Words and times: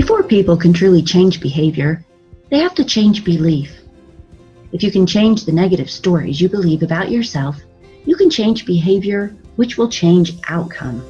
Before 0.00 0.22
people 0.22 0.56
can 0.56 0.72
truly 0.72 1.02
change 1.02 1.40
behavior, 1.40 2.04
they 2.50 2.60
have 2.60 2.74
to 2.76 2.84
change 2.84 3.24
belief. 3.24 3.80
If 4.70 4.84
you 4.84 4.92
can 4.92 5.08
change 5.08 5.44
the 5.44 5.50
negative 5.50 5.90
stories 5.90 6.40
you 6.40 6.48
believe 6.48 6.84
about 6.84 7.10
yourself, 7.10 7.60
you 8.04 8.14
can 8.14 8.30
change 8.30 8.64
behavior, 8.64 9.36
which 9.56 9.76
will 9.76 9.88
change 9.88 10.34
outcome. 10.48 11.02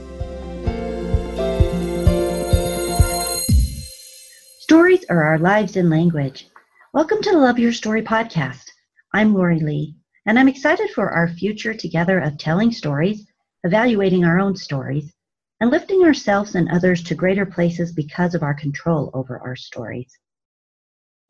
Stories 4.60 5.05
are 5.10 5.23
our 5.23 5.38
lives 5.38 5.77
in 5.77 5.91
language. 5.91 6.48
Welcome 6.95 7.20
to 7.20 7.32
the 7.32 7.38
Love 7.38 7.59
Your 7.59 7.73
Story 7.73 8.00
podcast. 8.00 8.70
I'm 9.12 9.34
Lori 9.34 9.60
Lee, 9.60 9.96
and 10.24 10.38
I'm 10.38 10.48
excited 10.48 10.88
for 10.95 11.10
our 11.10 11.28
future 11.28 11.74
together 11.74 12.20
of 12.20 12.38
telling 12.38 12.73
stories, 12.73 13.27
evaluating 13.64 14.24
our 14.24 14.41
own 14.41 14.56
stories, 14.56 15.12
and 15.60 15.70
lifting 15.70 16.02
ourselves 16.02 16.54
and 16.54 16.68
others 16.68 17.02
to 17.02 17.14
greater 17.14 17.44
places 17.44 17.92
because 17.92 18.34
of 18.34 18.42
our 18.42 18.54
control 18.54 19.10
over 19.14 19.38
our 19.40 19.56
stories. 19.56 20.16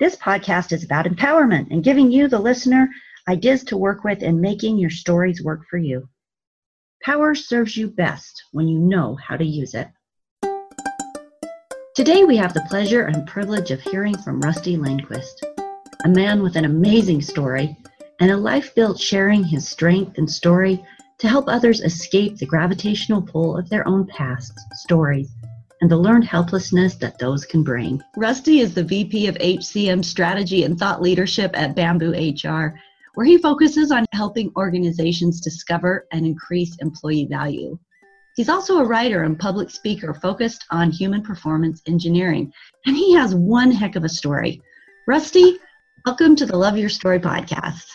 This 0.00 0.16
podcast 0.16 0.72
is 0.72 0.84
about 0.84 1.06
empowerment 1.06 1.70
and 1.70 1.82
giving 1.82 2.10
you, 2.10 2.28
the 2.28 2.38
listener, 2.38 2.88
ideas 3.28 3.64
to 3.64 3.76
work 3.76 4.04
with 4.04 4.22
and 4.22 4.40
making 4.40 4.78
your 4.78 4.90
stories 4.90 5.42
work 5.42 5.62
for 5.68 5.78
you. 5.78 6.08
Power 7.02 7.34
serves 7.34 7.76
you 7.76 7.88
best 7.88 8.42
when 8.52 8.68
you 8.68 8.78
know 8.78 9.16
how 9.16 9.36
to 9.36 9.44
use 9.44 9.74
it. 9.74 9.88
Today, 11.94 12.24
we 12.24 12.36
have 12.36 12.54
the 12.54 12.66
pleasure 12.68 13.06
and 13.06 13.26
privilege 13.26 13.70
of 13.70 13.80
hearing 13.80 14.16
from 14.18 14.40
Rusty 14.40 14.76
Lindquist, 14.76 15.44
a 16.04 16.08
man 16.08 16.42
with 16.42 16.54
an 16.54 16.64
amazing 16.64 17.20
story 17.22 17.76
and 18.20 18.30
a 18.30 18.36
life 18.36 18.74
built 18.74 19.00
sharing 19.00 19.42
his 19.42 19.68
strength 19.68 20.16
and 20.16 20.30
story 20.30 20.84
to 21.18 21.28
help 21.28 21.46
others 21.48 21.80
escape 21.80 22.36
the 22.36 22.46
gravitational 22.46 23.20
pull 23.20 23.56
of 23.56 23.68
their 23.68 23.86
own 23.88 24.06
pasts, 24.06 24.64
stories, 24.74 25.30
and 25.80 25.90
the 25.90 25.96
learned 25.96 26.24
helplessness 26.24 26.94
that 26.96 27.18
those 27.18 27.44
can 27.44 27.62
bring. 27.62 28.00
Rusty 28.16 28.60
is 28.60 28.74
the 28.74 28.84
VP 28.84 29.26
of 29.26 29.36
HCM 29.36 30.04
Strategy 30.04 30.64
and 30.64 30.78
Thought 30.78 31.02
Leadership 31.02 31.50
at 31.54 31.74
Bamboo 31.74 32.12
HR, 32.12 32.78
where 33.14 33.26
he 33.26 33.38
focuses 33.38 33.90
on 33.90 34.06
helping 34.12 34.52
organizations 34.56 35.40
discover 35.40 36.06
and 36.12 36.24
increase 36.24 36.76
employee 36.76 37.26
value. 37.28 37.78
He's 38.36 38.48
also 38.48 38.78
a 38.78 38.84
writer 38.84 39.24
and 39.24 39.36
public 39.36 39.70
speaker 39.70 40.14
focused 40.14 40.64
on 40.70 40.92
human 40.92 41.22
performance 41.22 41.82
engineering, 41.88 42.52
and 42.86 42.96
he 42.96 43.12
has 43.14 43.34
one 43.34 43.72
heck 43.72 43.96
of 43.96 44.04
a 44.04 44.08
story. 44.08 44.62
Rusty, 45.08 45.58
welcome 46.06 46.36
to 46.36 46.46
the 46.46 46.56
Love 46.56 46.78
Your 46.78 46.88
Story 46.88 47.18
podcast. 47.18 47.86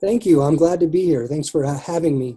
Thank 0.00 0.26
you. 0.26 0.42
I'm 0.42 0.56
glad 0.56 0.80
to 0.80 0.86
be 0.86 1.04
here. 1.04 1.26
Thanks 1.26 1.48
for 1.48 1.64
having 1.64 2.18
me. 2.18 2.36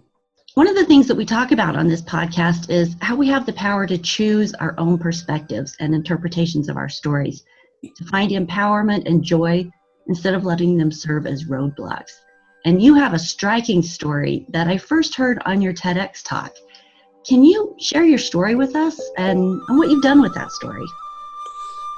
One 0.54 0.66
of 0.66 0.74
the 0.74 0.84
things 0.84 1.06
that 1.06 1.16
we 1.16 1.24
talk 1.24 1.52
about 1.52 1.76
on 1.76 1.88
this 1.88 2.02
podcast 2.02 2.70
is 2.70 2.96
how 3.00 3.14
we 3.14 3.28
have 3.28 3.46
the 3.46 3.52
power 3.52 3.86
to 3.86 3.98
choose 3.98 4.52
our 4.54 4.74
own 4.78 4.98
perspectives 4.98 5.76
and 5.78 5.94
interpretations 5.94 6.68
of 6.68 6.76
our 6.76 6.88
stories, 6.88 7.44
to 7.84 8.04
find 8.06 8.32
empowerment 8.32 9.06
and 9.06 9.22
joy 9.22 9.70
instead 10.08 10.34
of 10.34 10.44
letting 10.44 10.76
them 10.76 10.90
serve 10.90 11.26
as 11.26 11.44
roadblocks. 11.44 12.10
And 12.64 12.82
you 12.82 12.94
have 12.94 13.14
a 13.14 13.18
striking 13.18 13.80
story 13.80 14.44
that 14.48 14.66
I 14.66 14.76
first 14.76 15.14
heard 15.14 15.40
on 15.46 15.62
your 15.62 15.72
TEDx 15.72 16.22
talk. 16.24 16.52
Can 17.26 17.44
you 17.44 17.76
share 17.78 18.04
your 18.04 18.18
story 18.18 18.54
with 18.54 18.74
us 18.74 19.00
and, 19.18 19.38
and 19.68 19.78
what 19.78 19.88
you've 19.88 20.02
done 20.02 20.20
with 20.20 20.34
that 20.34 20.50
story? 20.50 20.84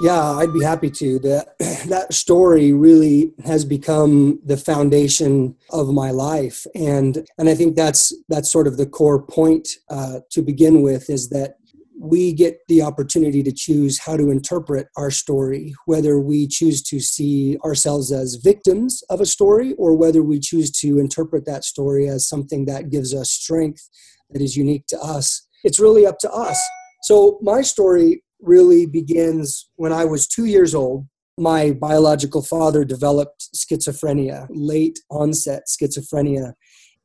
Yeah, 0.03 0.33
I'd 0.33 0.53
be 0.53 0.65
happy 0.65 0.91
to. 0.91 1.21
That 1.21 1.57
that 1.89 2.13
story 2.13 2.73
really 2.73 3.33
has 3.45 3.65
become 3.65 4.41
the 4.45 4.57
foundation 4.57 5.55
of 5.71 5.95
my 5.95 6.11
life, 6.11 6.67
and 6.75 7.25
and 7.39 7.49
I 7.49 7.55
think 7.55 7.77
that's 7.77 8.13
that's 8.29 8.51
sort 8.51 8.67
of 8.67 8.79
the 8.79 8.87
core 8.87 9.23
point 9.23 9.69
uh, 9.89 10.19
to 10.31 10.43
begin 10.43 10.83
with 10.83 11.09
is 11.09 11.29
that 11.29 11.55
we 11.97 12.33
get 12.33 12.59
the 12.67 12.83
opportunity 12.83 13.45
to 13.45 13.53
choose 13.53 14.01
how 14.01 14.17
to 14.17 14.29
interpret 14.33 14.89
our 14.97 15.13
story, 15.13 15.73
whether 15.87 16.19
we 16.19 16.49
choose 16.49 16.83
to 16.83 16.99
see 16.99 17.57
ourselves 17.65 18.11
as 18.11 18.41
victims 18.43 19.05
of 19.09 19.21
a 19.21 19.27
story 19.27 19.73
or 19.75 19.95
whether 19.95 20.21
we 20.21 20.41
choose 20.41 20.73
to 20.73 20.99
interpret 20.99 21.47
that 21.47 21.63
story 21.63 22.09
as 22.09 22.27
something 22.27 22.65
that 22.65 22.91
gives 22.91 23.15
us 23.15 23.31
strength 23.31 23.89
that 24.33 24.43
is 24.43 24.57
unique 24.57 24.89
to 24.89 24.99
us. 24.99 25.47
It's 25.63 25.79
really 25.79 26.05
up 26.05 26.19
to 26.21 26.33
us. 26.33 26.61
So, 27.05 27.39
my 27.41 27.63
story 27.63 28.25
really 28.43 28.87
begins 28.87 29.71
when 29.77 29.93
I 29.93 30.05
was 30.05 30.27
two 30.27 30.45
years 30.45 30.75
old. 30.75 31.07
My 31.39 31.73
biological 31.73 32.43
father 32.43 32.85
developed 32.85 33.49
schizophrenia, 33.57 34.47
late 34.51 34.99
onset 35.11 35.63
schizophrenia. 35.67 36.53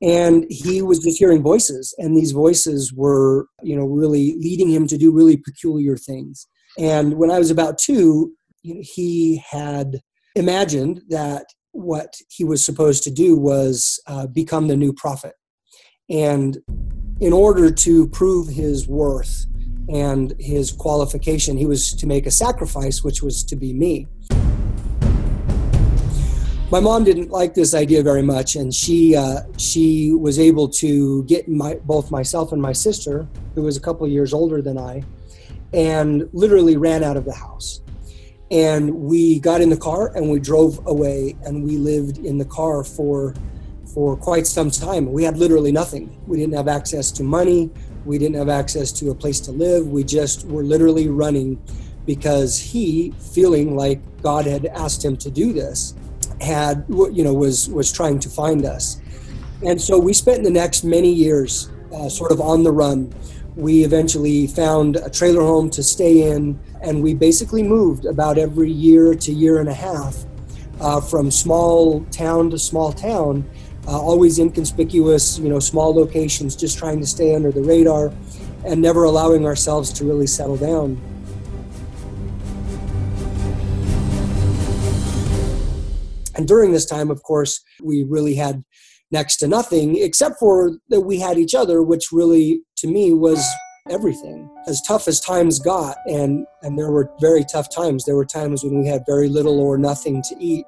And 0.01 0.45
he 0.49 0.81
was 0.81 0.99
just 0.99 1.17
hearing 1.17 1.41
voices, 1.41 1.95
and 1.97 2.15
these 2.15 2.31
voices 2.31 2.93
were, 2.93 3.47
you 3.63 3.75
know, 3.75 3.85
really 3.85 4.35
leading 4.37 4.69
him 4.69 4.85
to 4.87 4.97
do 4.97 5.11
really 5.11 5.37
peculiar 5.37 5.97
things. 5.97 6.45
And 6.77 7.15
when 7.15 7.31
I 7.31 7.39
was 7.39 7.49
about 7.49 7.79
two, 7.79 8.33
he 8.61 9.41
had 9.49 10.01
imagined 10.35 11.01
that 11.09 11.45
what 11.71 12.13
he 12.29 12.43
was 12.43 12.63
supposed 12.63 13.03
to 13.03 13.11
do 13.11 13.35
was 13.35 13.99
uh, 14.07 14.27
become 14.27 14.67
the 14.67 14.77
new 14.77 14.93
prophet. 14.93 15.33
And 16.09 16.59
in 17.19 17.33
order 17.33 17.71
to 17.71 18.07
prove 18.09 18.47
his 18.47 18.87
worth, 18.87 19.45
and 19.89 20.33
his 20.39 20.71
qualification. 20.71 21.57
He 21.57 21.65
was 21.65 21.93
to 21.93 22.07
make 22.07 22.25
a 22.25 22.31
sacrifice, 22.31 23.03
which 23.03 23.21
was 23.21 23.43
to 23.45 23.55
be 23.55 23.73
me. 23.73 24.07
My 26.69 26.81
mom 26.81 27.05
didn't 27.05 27.29
like 27.29 27.53
this 27.53 27.73
idea 27.73 28.03
very 28.03 28.21
much, 28.21 28.57
and 28.57 28.73
she 28.73 29.15
uh, 29.15 29.43
she 29.57 30.11
was 30.11 30.37
able 30.37 30.67
to 30.83 31.23
get 31.23 31.47
my 31.47 31.75
both 31.85 32.11
myself 32.11 32.51
and 32.51 32.61
my 32.61 32.73
sister, 32.73 33.25
who 33.55 33.61
was 33.61 33.77
a 33.77 33.79
couple 33.79 34.05
years 34.05 34.33
older 34.33 34.61
than 34.61 34.77
I, 34.77 35.03
and 35.73 36.29
literally 36.33 36.75
ran 36.75 37.03
out 37.03 37.15
of 37.15 37.23
the 37.23 37.33
house. 37.33 37.81
And 38.51 38.93
we 38.93 39.39
got 39.39 39.61
in 39.61 39.69
the 39.69 39.77
car 39.77 40.15
and 40.15 40.29
we 40.29 40.41
drove 40.41 40.85
away, 40.87 41.37
and 41.45 41.63
we 41.63 41.77
lived 41.77 42.17
in 42.17 42.37
the 42.37 42.45
car 42.45 42.83
for 42.83 43.33
for 43.93 44.17
quite 44.17 44.45
some 44.45 44.69
time. 44.69 45.09
We 45.13 45.23
had 45.23 45.37
literally 45.37 45.71
nothing. 45.71 46.21
We 46.27 46.37
didn't 46.37 46.55
have 46.55 46.67
access 46.67 47.11
to 47.11 47.23
money. 47.23 47.71
We 48.07 48.17
didn't 48.17 48.37
have 48.37 48.47
access 48.47 48.93
to 48.93 49.11
a 49.11 49.15
place 49.15 49.41
to 49.41 49.51
live. 49.51 49.87
We 49.87 50.03
just 50.05 50.47
were 50.47 50.63
literally 50.63 51.09
running 51.09 51.61
because 52.05 52.57
he, 52.57 53.11
feeling 53.33 53.75
like 53.75 53.99
God 54.21 54.45
had 54.45 54.65
asked 54.67 55.03
him 55.03 55.17
to 55.17 55.29
do 55.29 55.51
this, 55.51 55.93
had 56.39 56.85
you 56.87 57.23
know 57.23 57.33
was 57.33 57.69
was 57.69 57.91
trying 57.91 58.19
to 58.19 58.29
find 58.29 58.65
us. 58.65 59.01
And 59.65 59.81
so 59.81 59.99
we 59.99 60.13
spent 60.13 60.43
the 60.43 60.49
next 60.49 60.85
many 60.85 61.11
years 61.11 61.69
uh, 61.93 62.07
sort 62.07 62.31
of 62.31 62.39
on 62.39 62.63
the 62.63 62.71
run. 62.71 63.13
We 63.57 63.83
eventually 63.83 64.47
found 64.47 64.95
a 64.95 65.09
trailer 65.09 65.41
home 65.41 65.69
to 65.71 65.83
stay 65.83 66.31
in, 66.31 66.57
and 66.81 67.03
we 67.03 67.13
basically 67.13 67.63
moved 67.63 68.05
about 68.05 68.37
every 68.37 68.71
year 68.71 69.15
to 69.15 69.31
year 69.33 69.59
and 69.59 69.67
a 69.67 69.73
half 69.73 70.23
uh, 70.79 71.01
from 71.01 71.29
small 71.29 72.05
town 72.05 72.51
to 72.51 72.59
small 72.59 72.93
town 72.93 73.49
uh, 73.87 73.99
always 73.99 74.37
inconspicuous, 74.37 75.39
you 75.39 75.47
know, 75.47 75.59
small 75.59 75.95
locations, 75.95 76.55
just 76.55 76.77
trying 76.77 76.99
to 76.99 77.05
stay 77.05 77.33
under 77.33 77.51
the 77.51 77.61
radar 77.61 78.11
and 78.65 78.81
never 78.81 79.05
allowing 79.05 79.45
ourselves 79.45 79.93
to 79.93 80.05
really 80.05 80.27
settle 80.27 80.57
down. 80.57 81.01
And 86.35 86.47
during 86.47 86.71
this 86.71 86.85
time, 86.85 87.09
of 87.09 87.23
course, 87.23 87.63
we 87.81 88.03
really 88.03 88.35
had 88.35 88.63
next 89.09 89.37
to 89.37 89.47
nothing 89.47 89.97
except 89.97 90.37
for 90.37 90.77
that 90.89 91.01
we 91.01 91.19
had 91.19 91.37
each 91.37 91.55
other, 91.55 91.81
which 91.81 92.11
really, 92.11 92.61
to 92.77 92.87
me, 92.87 93.13
was 93.13 93.43
everything. 93.89 94.49
As 94.67 94.81
tough 94.81 95.07
as 95.07 95.19
times 95.21 95.59
got, 95.59 95.95
and, 96.07 96.45
and 96.61 96.77
there 96.77 96.91
were 96.91 97.09
very 97.21 97.45
tough 97.49 97.73
times, 97.73 98.03
there 98.03 98.15
were 98.15 98.25
times 98.25 98.63
when 98.63 98.79
we 98.79 98.87
had 98.87 99.03
very 99.07 99.29
little 99.29 99.59
or 99.59 99.77
nothing 99.77 100.21
to 100.23 100.35
eat 100.39 100.65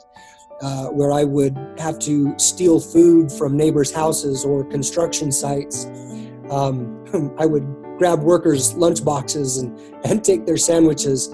uh, 0.62 0.88
where 0.88 1.12
I 1.12 1.24
would 1.24 1.58
have 1.78 2.00
to 2.00 2.38
steal 2.38 2.80
food 2.80 3.32
from 3.32 3.56
neighbors' 3.56 3.92
houses 3.92 4.44
or 4.44 4.64
construction 4.66 5.32
sites. 5.32 5.86
Um, 6.50 7.36
I 7.40 7.46
would 7.46 7.66
grab 7.98 8.22
workers' 8.22 8.74
lunch 8.76 9.04
boxes 9.04 9.58
and, 9.58 9.78
and 10.06 10.24
take 10.24 10.46
their 10.46 10.58
sandwiches. 10.58 11.30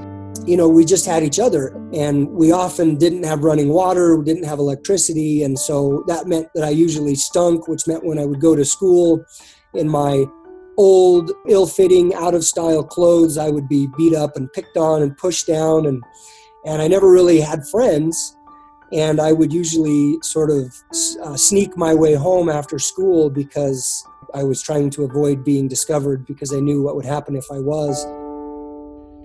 You 0.45 0.57
know, 0.57 0.67
we 0.67 0.85
just 0.85 1.05
had 1.05 1.23
each 1.23 1.39
other, 1.39 1.69
and 1.93 2.29
we 2.29 2.51
often 2.51 2.97
didn't 2.97 3.23
have 3.23 3.43
running 3.43 3.69
water, 3.69 4.15
we 4.15 4.25
didn't 4.25 4.43
have 4.43 4.59
electricity, 4.59 5.43
and 5.43 5.57
so 5.57 6.03
that 6.07 6.27
meant 6.27 6.49
that 6.53 6.63
I 6.63 6.69
usually 6.69 7.15
stunk, 7.15 7.67
which 7.67 7.87
meant 7.87 8.05
when 8.05 8.19
I 8.19 8.25
would 8.25 8.41
go 8.41 8.55
to 8.55 8.65
school 8.65 9.25
in 9.73 9.89
my 9.89 10.25
old, 10.77 11.31
ill 11.47 11.65
fitting, 11.65 12.13
out 12.13 12.35
of 12.35 12.43
style 12.43 12.83
clothes, 12.83 13.37
I 13.37 13.49
would 13.49 13.67
be 13.67 13.87
beat 13.97 14.13
up 14.13 14.35
and 14.35 14.51
picked 14.53 14.77
on 14.77 15.01
and 15.01 15.17
pushed 15.17 15.47
down, 15.47 15.87
and, 15.87 16.03
and 16.65 16.81
I 16.81 16.87
never 16.87 17.09
really 17.09 17.39
had 17.39 17.67
friends 17.67 18.34
and 18.95 19.19
I 19.19 19.33
would 19.33 19.51
usually 19.51 20.17
sort 20.23 20.49
of 20.49 20.73
uh, 21.21 21.35
sneak 21.35 21.75
my 21.75 21.93
way 21.93 22.13
home 22.13 22.47
after 22.47 22.79
school 22.79 23.29
because 23.29 24.01
I 24.33 24.43
was 24.43 24.61
trying 24.61 24.89
to 24.91 25.03
avoid 25.03 25.43
being 25.43 25.67
discovered 25.67 26.25
because 26.25 26.53
I 26.53 26.61
knew 26.61 26.81
what 26.81 26.95
would 26.95 27.05
happen 27.05 27.35
if 27.35 27.45
I 27.51 27.59
was. 27.59 28.05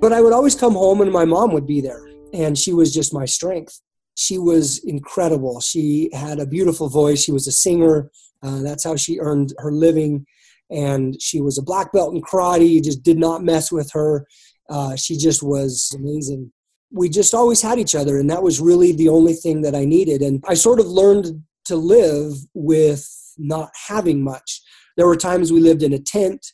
But 0.01 0.13
I 0.13 0.23
would 0.23 0.33
always 0.33 0.57
come 0.57 0.73
home 0.73 1.03
and 1.03 1.13
my 1.13 1.25
mom 1.25 1.53
would 1.53 1.69
be 1.69 1.81
there, 1.81 2.05
and 2.33 2.59
she 2.59 2.73
was 2.73 2.93
just 2.93 3.15
my 3.15 3.25
strength. 3.25 3.81
She 4.17 4.39
was 4.39 4.79
incredible. 4.85 5.61
She 5.61 6.11
had 6.13 6.41
a 6.41 6.47
beautiful 6.47 6.89
voice. 6.89 7.23
She 7.23 7.33
was 7.33 7.47
a 7.47 7.53
singer. 7.53 8.11
Uh, 8.43 8.63
that's 8.63 8.83
how 8.83 8.97
she 8.97 9.21
earned 9.21 9.55
her 9.59 9.71
living. 9.71 10.27
And 10.71 11.21
she 11.23 11.41
was 11.41 11.59
a 11.59 11.63
black 11.63 11.93
belt 11.93 12.15
in 12.15 12.23
karate. 12.23 12.69
You 12.69 12.83
just 12.83 13.05
did 13.05 13.19
not 13.19 13.45
mess 13.45 13.71
with 13.71 13.91
her. 13.93 14.27
Uh, 14.69 14.97
she 14.97 15.17
just 15.17 15.43
was 15.45 15.95
amazing. 15.97 16.53
We 16.93 17.09
just 17.09 17.35
always 17.35 17.63
had 17.63 17.79
each 17.79 17.95
other, 17.95 18.19
and 18.19 18.29
that 18.31 18.43
was 18.43 18.61
really 18.61 18.93
the 18.93 19.09
only 19.09 19.35
thing 19.35 19.63
that 19.63 19.75
I 19.75 19.85
needed. 19.85 20.23
And 20.23 20.43
I 20.49 20.55
sort 20.55 20.81
of 20.81 20.87
learned 20.87 21.43
to 21.67 21.77
live 21.77 22.35
with 22.55 23.09
not 23.39 23.71
having 23.89 24.23
much. 24.23 24.61
There 24.97 25.07
were 25.07 25.17
times 25.17 25.53
we 25.53 25.61
lived 25.61 25.83
in 25.83 25.93
a 25.93 25.99
tent. 25.99 26.45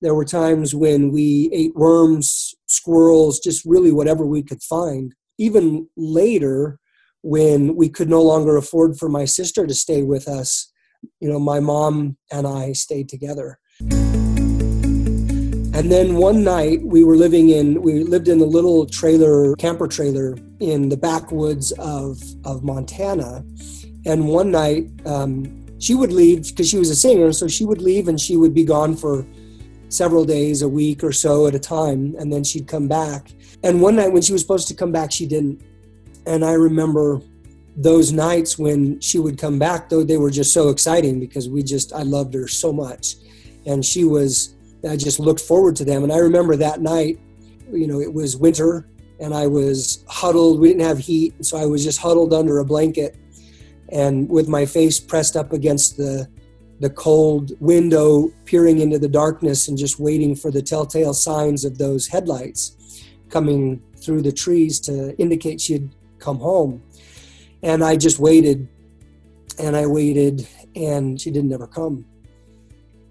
There 0.00 0.14
were 0.14 0.24
times 0.24 0.74
when 0.74 1.12
we 1.12 1.50
ate 1.52 1.74
worms, 1.74 2.54
squirrels, 2.66 3.40
just 3.40 3.64
really 3.64 3.92
whatever 3.92 4.24
we 4.24 4.42
could 4.42 4.62
find. 4.62 5.12
Even 5.38 5.88
later, 5.96 6.78
when 7.22 7.76
we 7.76 7.88
could 7.88 8.08
no 8.08 8.22
longer 8.22 8.56
afford 8.56 8.96
for 8.98 9.08
my 9.08 9.24
sister 9.24 9.66
to 9.66 9.74
stay 9.74 10.02
with 10.02 10.26
us, 10.28 10.72
you 11.20 11.28
know, 11.28 11.38
my 11.38 11.60
mom 11.60 12.16
and 12.32 12.46
I 12.46 12.72
stayed 12.72 13.08
together. 13.08 13.58
And 15.72 15.90
then 15.90 16.14
one 16.16 16.42
night 16.42 16.82
we 16.82 17.04
were 17.04 17.16
living 17.16 17.50
in, 17.50 17.80
we 17.80 18.02
lived 18.02 18.26
in 18.26 18.40
a 18.40 18.44
little 18.44 18.86
trailer, 18.86 19.54
camper 19.54 19.86
trailer 19.86 20.36
in 20.58 20.88
the 20.88 20.96
backwoods 20.96 21.70
of, 21.78 22.20
of 22.44 22.64
Montana. 22.64 23.44
And 24.04 24.28
one 24.28 24.50
night 24.50 24.88
um, 25.06 25.64
she 25.78 25.94
would 25.94 26.12
leave 26.12 26.48
because 26.48 26.68
she 26.68 26.78
was 26.78 26.90
a 26.90 26.96
singer. 26.96 27.32
So 27.32 27.46
she 27.46 27.64
would 27.64 27.80
leave 27.80 28.08
and 28.08 28.20
she 28.20 28.36
would 28.36 28.52
be 28.52 28.64
gone 28.64 28.96
for 28.96 29.24
several 29.88 30.24
days, 30.24 30.62
a 30.62 30.68
week 30.68 31.04
or 31.04 31.12
so 31.12 31.46
at 31.46 31.54
a 31.54 31.58
time. 31.58 32.16
And 32.18 32.32
then 32.32 32.42
she'd 32.42 32.66
come 32.66 32.88
back. 32.88 33.30
And 33.62 33.80
one 33.80 33.94
night 33.94 34.12
when 34.12 34.22
she 34.22 34.32
was 34.32 34.42
supposed 34.42 34.68
to 34.68 34.74
come 34.74 34.90
back, 34.90 35.12
she 35.12 35.24
didn't. 35.24 35.62
And 36.26 36.44
I 36.44 36.52
remember 36.52 37.20
those 37.76 38.12
nights 38.12 38.58
when 38.58 39.00
she 39.00 39.20
would 39.20 39.38
come 39.38 39.58
back, 39.58 39.88
though 39.88 40.02
they 40.02 40.16
were 40.16 40.30
just 40.30 40.52
so 40.52 40.68
exciting 40.68 41.20
because 41.20 41.48
we 41.48 41.62
just, 41.62 41.92
I 41.92 42.02
loved 42.02 42.34
her 42.34 42.48
so 42.48 42.72
much. 42.72 43.14
And 43.66 43.84
she 43.84 44.04
was, 44.04 44.54
I 44.88 44.96
just 44.96 45.20
looked 45.20 45.40
forward 45.40 45.76
to 45.76 45.84
them. 45.84 46.02
And 46.02 46.12
I 46.12 46.18
remember 46.18 46.56
that 46.56 46.80
night, 46.80 47.18
you 47.72 47.86
know, 47.86 48.00
it 48.00 48.12
was 48.12 48.36
winter 48.36 48.88
and 49.20 49.34
I 49.34 49.46
was 49.46 50.04
huddled. 50.08 50.60
We 50.60 50.68
didn't 50.68 50.86
have 50.86 50.98
heat. 50.98 51.44
So 51.44 51.58
I 51.58 51.66
was 51.66 51.84
just 51.84 52.00
huddled 52.00 52.32
under 52.32 52.58
a 52.58 52.64
blanket 52.64 53.16
and 53.90 54.28
with 54.28 54.48
my 54.48 54.64
face 54.64 55.00
pressed 55.00 55.36
up 55.36 55.52
against 55.52 55.96
the 55.96 56.28
the 56.80 56.90
cold 56.90 57.52
window 57.60 58.32
peering 58.46 58.78
into 58.78 58.98
the 58.98 59.08
darkness 59.08 59.68
and 59.68 59.76
just 59.76 60.00
waiting 60.00 60.34
for 60.34 60.50
the 60.50 60.62
telltale 60.62 61.12
signs 61.12 61.64
of 61.64 61.76
those 61.76 62.06
headlights 62.06 63.04
coming 63.28 63.82
through 63.98 64.22
the 64.22 64.32
trees 64.32 64.80
to 64.80 65.14
indicate 65.18 65.60
she 65.60 65.74
had 65.74 65.94
come 66.18 66.38
home 66.38 66.82
and 67.62 67.84
i 67.84 67.94
just 67.94 68.18
waited 68.18 68.66
and 69.58 69.76
i 69.76 69.84
waited 69.84 70.48
and 70.74 71.20
she 71.20 71.30
didn't 71.30 71.52
ever 71.52 71.66
come 71.66 72.04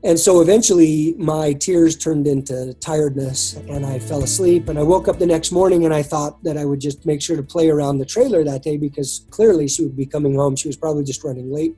and 0.04 0.18
so 0.18 0.40
eventually 0.40 1.14
my 1.18 1.52
tears 1.52 1.98
turned 1.98 2.26
into 2.26 2.74
tiredness 2.76 3.56
and 3.68 3.86
I 3.86 4.00
fell 4.00 4.24
asleep. 4.24 4.70
And 4.70 4.80
I 4.80 4.84
woke 4.84 5.10
up 5.10 5.20
the 5.20 5.26
next 5.26 5.52
morning 5.52 5.84
and 5.84 5.94
I 5.94 6.04
thought 6.04 6.42
that 6.44 6.58
I 6.58 6.64
would 6.64 6.80
just 6.80 7.06
make 7.06 7.22
sure 7.22 7.36
to 7.36 7.44
play 7.44 7.70
around 7.70 7.98
the 7.98 8.06
trailer 8.06 8.44
that 8.46 8.64
day 8.64 8.78
because 8.78 9.26
clearly 9.30 9.68
she 9.68 9.84
would 9.84 9.98
be 9.98 10.06
coming 10.06 10.36
home. 10.36 10.56
She 10.56 10.70
was 10.70 10.78
probably 10.78 11.04
just 11.04 11.24
running 11.24 11.52
late 11.52 11.76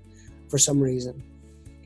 for 0.50 0.60
some 0.60 0.80
reason. 0.80 1.24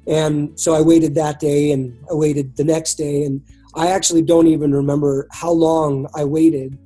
And 0.07 0.59
so 0.59 0.73
I 0.73 0.81
waited 0.81 1.15
that 1.15 1.39
day 1.39 1.71
and 1.71 1.97
I 2.11 2.15
waited 2.15 2.57
the 2.57 2.65
next 2.65 2.95
day. 2.95 3.23
And 3.23 3.41
I 3.73 3.87
actually 3.87 4.21
don't 4.21 4.47
even 4.47 4.73
remember 4.73 5.27
how 5.31 5.51
long 5.51 6.05
I 6.15 6.25
waited. 6.25 6.77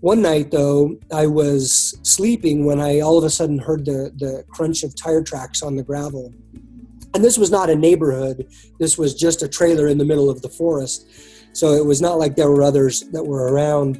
One 0.00 0.22
night, 0.22 0.50
though, 0.50 0.96
I 1.12 1.26
was 1.26 1.98
sleeping 2.02 2.64
when 2.64 2.80
I 2.80 3.00
all 3.00 3.18
of 3.18 3.24
a 3.24 3.30
sudden 3.30 3.58
heard 3.58 3.84
the, 3.84 4.10
the 4.16 4.44
crunch 4.48 4.82
of 4.82 4.96
tire 4.96 5.22
tracks 5.22 5.62
on 5.62 5.76
the 5.76 5.82
gravel 5.82 6.32
and 7.14 7.24
this 7.24 7.38
was 7.38 7.50
not 7.50 7.70
a 7.70 7.74
neighborhood. 7.74 8.46
This 8.78 8.96
was 8.96 9.14
just 9.14 9.42
a 9.42 9.48
trailer 9.48 9.88
in 9.88 9.98
the 9.98 10.04
middle 10.04 10.30
of 10.30 10.42
the 10.42 10.48
forest. 10.48 11.08
So 11.52 11.72
it 11.72 11.84
was 11.84 12.00
not 12.00 12.18
like 12.18 12.36
there 12.36 12.50
were 12.50 12.62
others 12.62 13.02
that 13.10 13.24
were 13.24 13.52
around. 13.52 13.96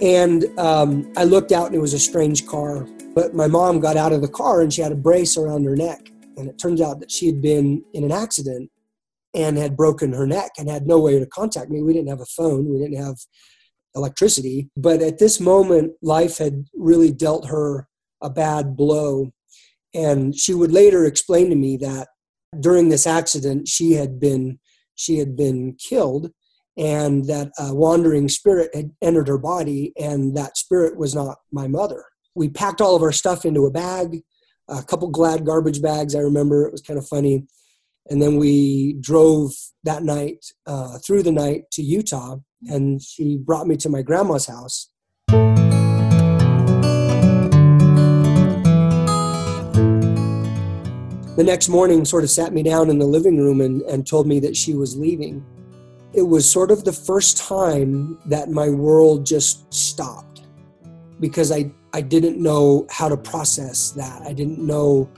And 0.00 0.46
um, 0.58 1.12
i 1.16 1.24
looked 1.24 1.52
out 1.52 1.66
and 1.66 1.74
it 1.74 1.80
was 1.80 1.92
a 1.92 1.98
strange 1.98 2.46
car 2.46 2.86
but 3.14 3.34
my 3.34 3.46
mom 3.46 3.80
got 3.80 3.96
out 3.96 4.12
of 4.12 4.20
the 4.20 4.28
car 4.28 4.60
and 4.60 4.72
she 4.72 4.82
had 4.82 4.92
a 4.92 4.96
brace 4.96 5.36
around 5.36 5.64
her 5.64 5.76
neck. 5.76 6.10
And 6.36 6.48
it 6.48 6.58
turns 6.58 6.80
out 6.80 7.00
that 7.00 7.10
she 7.10 7.26
had 7.26 7.42
been 7.42 7.84
in 7.92 8.04
an 8.04 8.12
accident 8.12 8.70
and 9.34 9.58
had 9.58 9.76
broken 9.76 10.12
her 10.12 10.26
neck 10.26 10.52
and 10.58 10.68
had 10.68 10.86
no 10.86 10.98
way 11.00 11.18
to 11.18 11.26
contact 11.26 11.70
me. 11.70 11.82
We 11.82 11.92
didn't 11.92 12.08
have 12.08 12.20
a 12.20 12.26
phone. 12.26 12.68
We 12.68 12.78
didn't 12.78 13.02
have 13.02 13.16
electricity. 13.94 14.70
But 14.76 15.02
at 15.02 15.18
this 15.18 15.40
moment 15.40 15.92
life 16.02 16.38
had 16.38 16.64
really 16.74 17.12
dealt 17.12 17.48
her 17.48 17.88
a 18.22 18.30
bad 18.30 18.76
blow 18.76 19.32
and 19.94 20.34
she 20.34 20.54
would 20.54 20.72
later 20.72 21.04
explain 21.04 21.50
to 21.50 21.56
me 21.56 21.76
that 21.78 22.08
during 22.58 22.88
this 22.88 23.06
accident 23.06 23.68
she 23.68 23.92
had 23.92 24.18
been 24.18 24.58
she 24.94 25.18
had 25.18 25.36
been 25.36 25.76
killed 25.78 26.30
and 26.76 27.26
that 27.26 27.50
a 27.58 27.74
wandering 27.74 28.28
spirit 28.28 28.74
had 28.74 28.90
entered 29.02 29.28
her 29.28 29.38
body 29.38 29.92
and 29.98 30.36
that 30.36 30.56
spirit 30.56 30.96
was 30.96 31.14
not 31.14 31.38
my 31.52 31.66
mother. 31.66 32.04
We 32.34 32.48
packed 32.48 32.80
all 32.80 32.96
of 32.96 33.02
our 33.02 33.12
stuff 33.12 33.44
into 33.44 33.66
a 33.66 33.70
bag 33.70 34.22
a 34.68 34.82
couple 34.82 35.08
glad 35.08 35.44
garbage 35.44 35.82
bags 35.82 36.14
i 36.14 36.20
remember 36.20 36.64
it 36.64 36.72
was 36.72 36.82
kind 36.82 36.98
of 36.98 37.06
funny. 37.06 37.46
And 38.08 38.20
then 38.20 38.38
we 38.38 38.94
drove 39.00 39.52
that 39.84 40.02
night 40.02 40.44
uh, 40.66 40.98
through 40.98 41.22
the 41.22 41.32
night 41.32 41.64
to 41.72 41.82
utah 41.82 42.36
and 42.68 43.00
she 43.00 43.36
brought 43.38 43.66
me 43.66 43.76
to 43.76 43.88
my 43.88 44.02
grandma's 44.02 44.46
house 44.46 44.90
the 51.40 51.44
next 51.44 51.70
morning 51.70 52.04
sort 52.04 52.22
of 52.22 52.28
sat 52.28 52.52
me 52.52 52.62
down 52.62 52.90
in 52.90 52.98
the 52.98 53.06
living 53.06 53.38
room 53.38 53.62
and, 53.62 53.80
and 53.84 54.06
told 54.06 54.26
me 54.26 54.40
that 54.40 54.54
she 54.54 54.74
was 54.74 54.98
leaving. 54.98 55.42
It 56.12 56.20
was 56.20 56.44
sort 56.46 56.70
of 56.70 56.84
the 56.84 56.92
first 56.92 57.38
time 57.38 58.18
that 58.26 58.50
my 58.50 58.68
world 58.68 59.24
just 59.24 59.72
stopped 59.72 60.42
because 61.18 61.50
I, 61.50 61.72
I 61.94 62.02
didn't 62.02 62.36
know 62.36 62.86
how 62.90 63.08
to 63.08 63.16
process 63.16 63.90
that. 63.92 64.20
I 64.20 64.34
didn't 64.34 64.58
know 64.58 65.08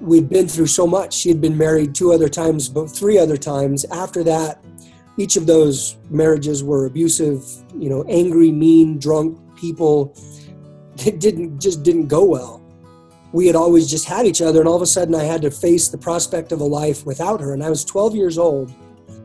we'd 0.00 0.30
been 0.30 0.48
through 0.48 0.68
so 0.68 0.86
much. 0.86 1.12
She 1.12 1.28
had 1.28 1.42
been 1.42 1.58
married 1.58 1.94
two 1.94 2.14
other 2.14 2.30
times, 2.30 2.70
but 2.70 2.86
three 2.86 3.18
other 3.18 3.36
times. 3.36 3.84
After 3.92 4.24
that, 4.24 4.64
each 5.18 5.36
of 5.36 5.44
those 5.44 5.98
marriages 6.08 6.64
were 6.64 6.86
abusive, 6.86 7.44
you 7.76 7.90
know, 7.90 8.06
angry, 8.08 8.50
mean, 8.50 8.98
drunk 8.98 9.38
people. 9.58 10.16
It 11.04 11.20
didn't 11.20 11.60
just 11.60 11.82
didn't 11.82 12.06
go 12.06 12.24
well 12.24 12.60
we 13.32 13.46
had 13.46 13.56
always 13.56 13.88
just 13.88 14.06
had 14.06 14.26
each 14.26 14.42
other 14.42 14.60
and 14.60 14.68
all 14.68 14.76
of 14.76 14.82
a 14.82 14.86
sudden 14.86 15.14
i 15.14 15.22
had 15.22 15.42
to 15.42 15.50
face 15.50 15.88
the 15.88 15.98
prospect 15.98 16.52
of 16.52 16.60
a 16.60 16.64
life 16.64 17.06
without 17.06 17.40
her. 17.40 17.52
And 17.52 17.62
i 17.62 17.70
was 17.70 17.84
12 17.84 18.14
years 18.14 18.38
old. 18.38 18.72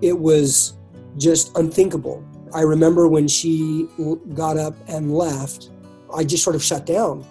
It 0.01 0.17
was 0.17 0.73
just 1.17 1.57
unthinkable. 1.57 2.23
I 2.53 2.61
remember 2.61 3.07
when 3.07 3.27
she 3.27 3.87
got 4.33 4.57
up 4.57 4.75
and 4.87 5.13
left 5.13 5.69
i 6.13 6.23
just 6.23 6.43
sort 6.43 6.55
of 6.55 6.63
shut 6.63 6.85
down. 6.85 7.25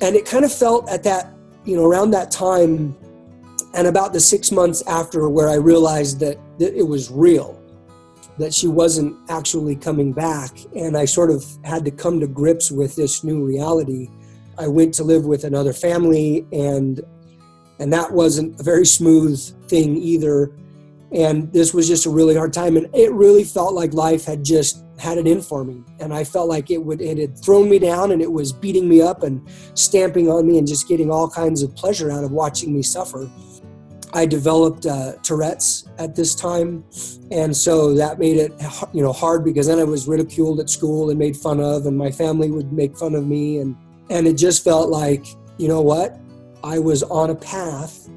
And 0.00 0.16
it 0.16 0.24
kind 0.26 0.44
of 0.44 0.52
felt 0.52 0.88
at 0.88 1.02
that 1.04 1.32
you 1.64 1.76
know 1.76 1.84
around 1.86 2.10
that 2.10 2.30
time 2.30 2.96
and 3.74 3.86
about 3.86 4.12
the 4.12 4.20
six 4.20 4.52
months 4.52 4.82
after 4.86 5.28
where 5.28 5.48
i 5.48 5.54
realized 5.54 6.20
that, 6.20 6.38
that 6.58 6.76
it 6.76 6.86
was 6.86 7.10
real 7.10 7.58
that 8.38 8.52
she 8.52 8.66
wasn't 8.66 9.14
actually 9.28 9.76
coming 9.76 10.12
back. 10.12 10.50
And 10.76 10.96
i 10.96 11.04
sort 11.04 11.30
of 11.30 11.44
had 11.64 11.84
to 11.84 11.90
come 11.90 12.20
to 12.20 12.26
grips 12.26 12.70
with 12.70 12.96
this 12.96 13.24
new 13.24 13.44
reality 13.44 14.08
I 14.62 14.68
went 14.68 14.94
to 14.94 15.04
live 15.04 15.26
with 15.26 15.42
another 15.44 15.72
family, 15.72 16.46
and 16.52 17.00
and 17.80 17.92
that 17.92 18.12
wasn't 18.12 18.58
a 18.60 18.62
very 18.62 18.86
smooth 18.86 19.40
thing 19.68 19.96
either. 19.96 20.52
And 21.10 21.52
this 21.52 21.74
was 21.74 21.88
just 21.88 22.06
a 22.06 22.10
really 22.10 22.36
hard 22.36 22.52
time, 22.52 22.76
and 22.76 22.88
it 22.94 23.12
really 23.12 23.44
felt 23.44 23.74
like 23.74 23.92
life 23.92 24.24
had 24.24 24.44
just 24.44 24.84
had 24.98 25.18
it 25.18 25.26
in 25.26 25.42
for 25.42 25.64
me, 25.64 25.82
and 25.98 26.14
I 26.14 26.22
felt 26.22 26.48
like 26.48 26.70
it 26.70 26.82
would 26.82 27.02
it 27.02 27.18
had 27.18 27.36
thrown 27.36 27.68
me 27.68 27.78
down, 27.80 28.12
and 28.12 28.22
it 28.22 28.30
was 28.30 28.52
beating 28.52 28.88
me 28.88 29.02
up 29.02 29.24
and 29.24 29.46
stamping 29.74 30.30
on 30.30 30.46
me, 30.46 30.58
and 30.58 30.66
just 30.66 30.88
getting 30.88 31.10
all 31.10 31.28
kinds 31.28 31.62
of 31.62 31.74
pleasure 31.74 32.10
out 32.10 32.22
of 32.22 32.30
watching 32.30 32.72
me 32.72 32.82
suffer. 32.82 33.28
I 34.14 34.26
developed 34.26 34.84
uh, 34.86 35.14
Tourette's 35.22 35.88
at 35.98 36.14
this 36.14 36.34
time, 36.34 36.84
and 37.30 37.54
so 37.56 37.94
that 37.94 38.18
made 38.18 38.36
it 38.36 38.52
you 38.94 39.02
know 39.02 39.12
hard 39.12 39.44
because 39.44 39.66
then 39.66 39.80
I 39.80 39.84
was 39.84 40.06
ridiculed 40.06 40.60
at 40.60 40.70
school 40.70 41.10
and 41.10 41.18
made 41.18 41.36
fun 41.36 41.60
of, 41.60 41.86
and 41.86 41.98
my 41.98 42.12
family 42.12 42.50
would 42.50 42.72
make 42.72 42.96
fun 42.96 43.16
of 43.16 43.26
me, 43.26 43.58
and 43.58 43.74
and 44.12 44.26
it 44.26 44.34
just 44.34 44.62
felt 44.62 44.90
like, 44.90 45.24
you 45.56 45.68
know 45.68 45.80
what? 45.80 46.18
I 46.62 46.78
was 46.78 47.02
on 47.02 47.30
a 47.30 47.34
path 47.34 48.10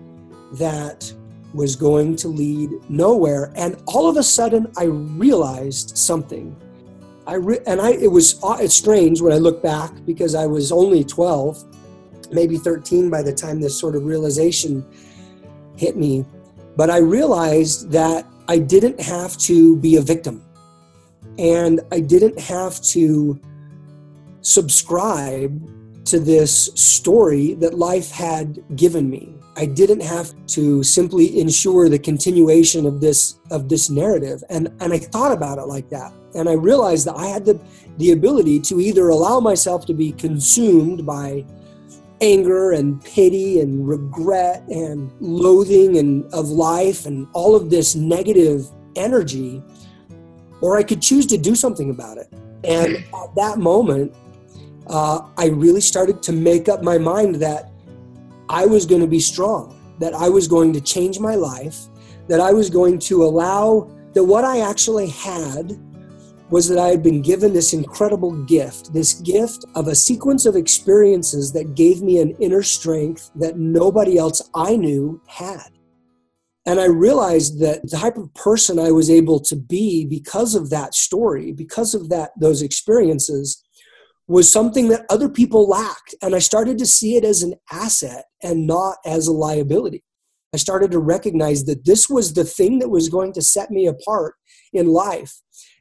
that 0.53 1.11
was 1.53 1.77
going 1.77 2.17
to 2.17 2.27
lead 2.27 2.69
nowhere. 2.89 3.53
And 3.55 3.81
all 3.87 4.09
of 4.09 4.17
a 4.17 4.23
sudden, 4.23 4.69
I 4.77 4.83
realized 4.83 5.97
something. 5.97 6.53
I 7.25 7.35
re- 7.35 7.61
and 7.65 7.79
I 7.79 7.91
it 7.91 8.11
was 8.11 8.43
uh, 8.43 8.57
it's 8.59 8.75
strange 8.75 9.21
when 9.21 9.31
I 9.31 9.37
look 9.37 9.63
back 9.63 9.91
because 10.05 10.35
I 10.35 10.45
was 10.45 10.71
only 10.71 11.03
12, 11.03 11.63
maybe 12.31 12.57
13 12.57 13.09
by 13.09 13.23
the 13.23 13.33
time 13.33 13.61
this 13.61 13.79
sort 13.79 13.95
of 13.95 14.03
realization 14.03 14.85
hit 15.77 15.95
me. 15.95 16.25
But 16.75 16.89
I 16.89 16.97
realized 16.97 17.89
that 17.91 18.27
I 18.49 18.59
didn't 18.59 18.99
have 18.99 19.37
to 19.37 19.77
be 19.77 19.95
a 19.95 20.01
victim, 20.01 20.43
and 21.39 21.79
I 21.91 22.01
didn't 22.01 22.37
have 22.37 22.81
to 22.93 23.39
subscribe 24.41 25.71
to 26.05 26.19
this 26.19 26.65
story 26.75 27.53
that 27.55 27.73
life 27.73 28.11
had 28.11 28.63
given 28.75 29.09
me. 29.09 29.35
I 29.57 29.65
didn't 29.65 30.01
have 30.01 30.33
to 30.47 30.83
simply 30.83 31.39
ensure 31.39 31.87
the 31.87 31.99
continuation 31.99 32.85
of 32.85 33.01
this 33.01 33.39
of 33.51 33.69
this 33.69 33.89
narrative. 33.89 34.43
And 34.49 34.69
and 34.79 34.93
I 34.93 34.99
thought 34.99 35.31
about 35.31 35.57
it 35.57 35.65
like 35.65 35.89
that. 35.89 36.13
And 36.35 36.49
I 36.49 36.53
realized 36.53 37.07
that 37.07 37.15
I 37.15 37.27
had 37.27 37.45
the 37.45 37.59
the 37.97 38.11
ability 38.11 38.59
to 38.61 38.81
either 38.81 39.09
allow 39.09 39.39
myself 39.39 39.85
to 39.87 39.93
be 39.93 40.11
consumed 40.11 41.05
by 41.05 41.45
anger 42.21 42.71
and 42.71 43.03
pity 43.03 43.59
and 43.59 43.87
regret 43.87 44.63
and 44.69 45.11
loathing 45.19 45.97
and 45.97 46.25
of 46.33 46.49
life 46.49 47.05
and 47.05 47.27
all 47.33 47.55
of 47.55 47.69
this 47.69 47.95
negative 47.95 48.65
energy 48.95 49.61
or 50.61 50.77
I 50.77 50.83
could 50.83 51.01
choose 51.01 51.25
to 51.27 51.37
do 51.37 51.55
something 51.55 51.89
about 51.89 52.17
it. 52.17 52.27
And 52.63 52.95
at 52.95 53.35
that 53.35 53.59
moment, 53.59 54.15
uh, 54.87 55.27
I 55.37 55.47
really 55.47 55.81
started 55.81 56.21
to 56.23 56.31
make 56.31 56.69
up 56.69 56.83
my 56.83 56.97
mind 56.97 57.35
that 57.35 57.71
I 58.49 58.65
was 58.65 58.85
going 58.85 59.01
to 59.01 59.07
be 59.07 59.19
strong, 59.19 59.95
that 59.99 60.13
I 60.13 60.29
was 60.29 60.47
going 60.47 60.73
to 60.73 60.81
change 60.81 61.19
my 61.19 61.35
life, 61.35 61.77
that 62.27 62.39
I 62.39 62.51
was 62.53 62.69
going 62.69 62.99
to 62.99 63.23
allow 63.23 63.89
that 64.13 64.23
what 64.23 64.43
I 64.43 64.59
actually 64.59 65.09
had 65.09 65.79
was 66.49 66.69
that 66.69 66.77
I 66.77 66.89
had 66.89 67.01
been 67.01 67.21
given 67.21 67.53
this 67.53 67.73
incredible 67.73 68.31
gift, 68.45 68.93
this 68.93 69.15
gift 69.15 69.65
of 69.73 69.87
a 69.87 69.95
sequence 69.95 70.45
of 70.45 70.55
experiences 70.55 71.51
that 71.53 71.75
gave 71.75 72.01
me 72.01 72.19
an 72.21 72.35
inner 72.39 72.61
strength 72.61 73.31
that 73.35 73.57
nobody 73.57 74.17
else 74.17 74.47
I 74.53 74.75
knew 74.75 75.21
had. 75.27 75.69
And 76.67 76.79
I 76.79 76.85
realized 76.85 77.59
that 77.59 77.81
the 77.83 77.97
type 77.97 78.17
of 78.17 78.33
person 78.33 78.79
I 78.79 78.91
was 78.91 79.09
able 79.09 79.39
to 79.41 79.55
be 79.55 80.05
because 80.05 80.55
of 80.55 80.69
that 80.69 80.93
story, 80.93 81.51
because 81.51 81.93
of 81.93 82.09
that 82.09 82.31
those 82.39 82.61
experiences, 82.61 83.63
was 84.27 84.51
something 84.51 84.89
that 84.89 85.05
other 85.09 85.29
people 85.29 85.67
lacked. 85.67 86.15
And 86.21 86.35
I 86.35 86.39
started 86.39 86.77
to 86.79 86.85
see 86.85 87.15
it 87.15 87.23
as 87.23 87.43
an 87.43 87.55
asset 87.71 88.25
and 88.41 88.65
not 88.65 88.97
as 89.05 89.27
a 89.27 89.33
liability. 89.33 90.03
I 90.53 90.57
started 90.57 90.91
to 90.91 90.99
recognize 90.99 91.65
that 91.65 91.85
this 91.85 92.09
was 92.09 92.33
the 92.33 92.45
thing 92.45 92.79
that 92.79 92.89
was 92.89 93.09
going 93.09 93.33
to 93.33 93.41
set 93.41 93.71
me 93.71 93.87
apart 93.87 94.35
in 94.73 94.87
life. 94.87 95.33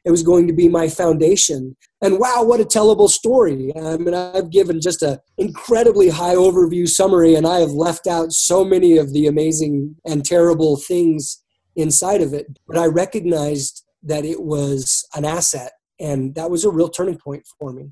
It 0.03 0.11
was 0.11 0.21
going 0.21 0.47
to 0.47 0.53
be 0.53 0.69
my 0.69 0.87
foundation. 0.87 1.75
And 2.01 2.19
wow, 2.19 2.43
what 2.43 2.59
a 2.59 2.65
tellable 2.65 3.09
story. 3.09 3.71
I 3.75 3.97
mean, 3.97 4.13
I've 4.13 4.51
given 4.51 4.79
just 4.79 5.01
an 5.01 5.17
incredibly 5.37 6.09
high 6.09 6.35
overview 6.35 6.87
summary, 6.87 7.33
and 7.33 7.47
I 7.47 7.59
have 7.59 7.71
left 7.71 8.05
out 8.05 8.31
so 8.31 8.63
many 8.63 8.97
of 8.97 9.13
the 9.13 9.25
amazing 9.25 9.95
and 10.05 10.23
terrible 10.23 10.77
things 10.77 11.41
inside 11.75 12.21
of 12.21 12.33
it. 12.33 12.45
But 12.67 12.77
I 12.77 12.85
recognized 12.85 13.83
that 14.03 14.25
it 14.25 14.43
was 14.43 15.07
an 15.15 15.25
asset, 15.25 15.71
and 15.99 16.35
that 16.35 16.51
was 16.51 16.65
a 16.65 16.69
real 16.69 16.89
turning 16.89 17.17
point 17.17 17.43
for 17.57 17.73
me. 17.73 17.91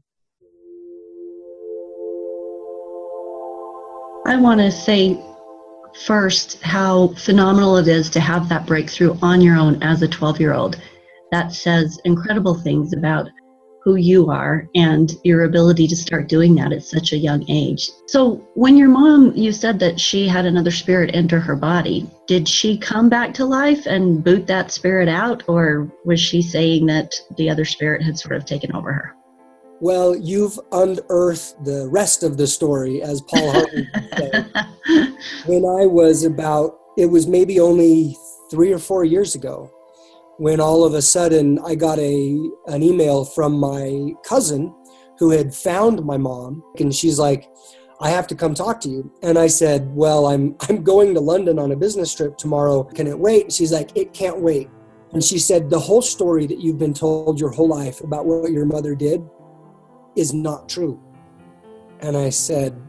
I 4.26 4.38
want 4.38 4.62
to 4.62 4.72
say 4.72 5.20
first 6.06 6.62
how 6.62 7.10
phenomenal 7.10 7.76
it 7.76 7.90
is 7.90 8.10
to 8.12 8.22
have 8.22 8.48
that 8.48 8.66
breakthrough 8.66 9.18
on 9.22 9.42
your 9.42 9.58
own 9.58 9.84
as 9.84 10.02
a 10.02 10.08
12 10.08 10.40
year 10.40 10.54
old. 10.54 10.82
That 11.32 11.52
says 11.52 12.00
incredible 12.06 12.56
things 12.56 12.94
about 12.94 13.28
who 13.84 13.96
you 13.96 14.30
are 14.30 14.70
and 14.76 15.12
your 15.26 15.44
ability 15.44 15.88
to 15.88 15.96
start 15.96 16.30
doing 16.30 16.56
that 16.56 16.72
at 16.72 16.84
such 16.84 17.12
a 17.12 17.18
young 17.18 17.44
age. 17.50 17.90
So, 18.08 18.36
when 18.54 18.78
your 18.78 18.88
mom, 18.88 19.36
you 19.36 19.52
said 19.52 19.78
that 19.80 20.00
she 20.00 20.26
had 20.26 20.46
another 20.46 20.72
spirit 20.72 21.14
enter 21.14 21.42
her 21.42 21.58
body, 21.58 22.10
did 22.26 22.48
she 22.48 22.78
come 22.78 23.10
back 23.10 23.34
to 23.34 23.46
life 23.46 23.86
and 23.86 24.24
boot 24.24 24.48
that 24.48 24.72
spirit 24.72 25.10
out, 25.10 25.44
or 25.50 25.92
was 26.06 26.22
she 26.22 26.42
saying 26.42 26.86
that 26.86 27.14
the 27.36 27.50
other 27.50 27.66
spirit 27.66 28.02
had 28.02 28.18
sort 28.18 28.38
of 28.38 28.46
taken 28.46 28.74
over 28.74 28.94
her? 28.94 29.16
Well, 29.84 30.16
you've 30.16 30.58
unearthed 30.72 31.66
the 31.66 31.90
rest 31.90 32.24
of 32.24 32.38
the 32.38 32.48
story, 32.48 33.02
as 33.02 33.20
Paul 33.20 33.52
Harvey 33.52 33.90
said. 34.16 34.50
when 35.46 35.66
I 35.66 35.86
was 35.86 36.24
about, 36.24 36.80
it 36.98 37.08
was 37.08 37.28
maybe 37.28 37.60
only 37.60 38.18
three 38.50 38.72
or 38.72 38.80
four 38.80 39.04
years 39.04 39.36
ago, 39.36 39.70
when 40.38 40.62
all 40.62 40.86
of 40.86 40.94
a 40.94 41.02
sudden 41.02 41.60
I 41.66 41.76
got 41.76 42.00
a 42.00 42.50
an 42.68 42.82
email 42.82 43.26
from 43.26 43.60
my 43.60 44.14
cousin 44.24 44.74
who 45.20 45.32
had 45.32 45.54
found 45.54 46.06
my 46.06 46.16
mom, 46.16 46.64
and 46.80 46.96
she's 46.96 47.20
like, 47.20 47.50
"I 48.00 48.10
have 48.10 48.28
to 48.28 48.36
come 48.36 48.54
talk 48.54 48.80
to 48.84 48.90
you." 48.90 49.12
And 49.22 49.38
I 49.38 49.48
said, 49.48 49.94
"Well, 49.94 50.28
I'm 50.28 50.56
I'm 50.70 50.82
going 50.82 51.14
to 51.14 51.20
London 51.20 51.60
on 51.60 51.74
a 51.74 51.76
business 51.76 52.16
trip 52.16 52.38
tomorrow. 52.38 52.86
Can 52.86 53.06
it 53.06 53.20
wait?" 53.20 53.44
And 53.44 53.54
she's 53.54 53.74
like, 53.74 53.92
"It 53.98 54.14
can't 54.14 54.40
wait." 54.40 54.70
And 55.12 55.22
she 55.22 55.38
said, 55.38 55.70
"The 55.70 55.86
whole 55.88 56.02
story 56.02 56.48
that 56.48 56.62
you've 56.62 56.80
been 56.80 56.94
told 56.94 57.38
your 57.38 57.50
whole 57.50 57.68
life 57.68 58.00
about 58.00 58.26
what 58.26 58.50
your 58.50 58.66
mother 58.66 58.96
did 58.96 59.22
is 60.16 60.34
not 60.34 60.70
true. 60.70 61.00
And 62.02 62.18
I 62.18 62.30
said, 62.30 62.80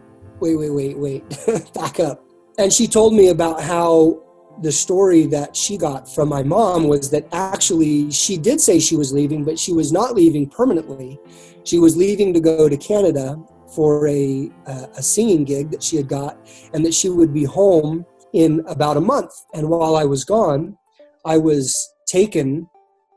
wait, 0.40 0.56
wait, 0.56 0.70
wait, 0.70 0.98
wait, 0.98 1.24
back 1.74 2.00
up. 2.00 2.24
And 2.58 2.72
she 2.72 2.86
told 2.86 3.14
me 3.14 3.28
about 3.28 3.60
how 3.60 4.20
the 4.62 4.70
story 4.70 5.26
that 5.26 5.56
she 5.56 5.76
got 5.76 6.08
from 6.12 6.28
my 6.28 6.42
mom 6.42 6.84
was 6.84 7.10
that 7.10 7.26
actually 7.32 8.10
she 8.10 8.36
did 8.36 8.60
say 8.60 8.78
she 8.78 8.96
was 8.96 9.12
leaving, 9.12 9.44
but 9.44 9.58
she 9.58 9.72
was 9.72 9.92
not 9.92 10.14
leaving 10.14 10.48
permanently. 10.48 11.18
She 11.64 11.78
was 11.78 11.96
leaving 11.96 12.32
to 12.34 12.40
go 12.40 12.68
to 12.68 12.76
Canada 12.76 13.36
for 13.74 14.06
a, 14.08 14.50
a 14.66 15.02
singing 15.02 15.44
gig 15.44 15.70
that 15.70 15.82
she 15.82 15.96
had 15.96 16.08
got, 16.08 16.38
and 16.72 16.84
that 16.86 16.94
she 16.94 17.08
would 17.08 17.34
be 17.34 17.44
home 17.44 18.06
in 18.32 18.62
about 18.68 18.96
a 18.96 19.00
month. 19.00 19.32
And 19.54 19.68
while 19.68 19.96
I 19.96 20.04
was 20.04 20.24
gone, 20.24 20.76
I 21.24 21.38
was 21.38 21.92
taken 22.06 22.68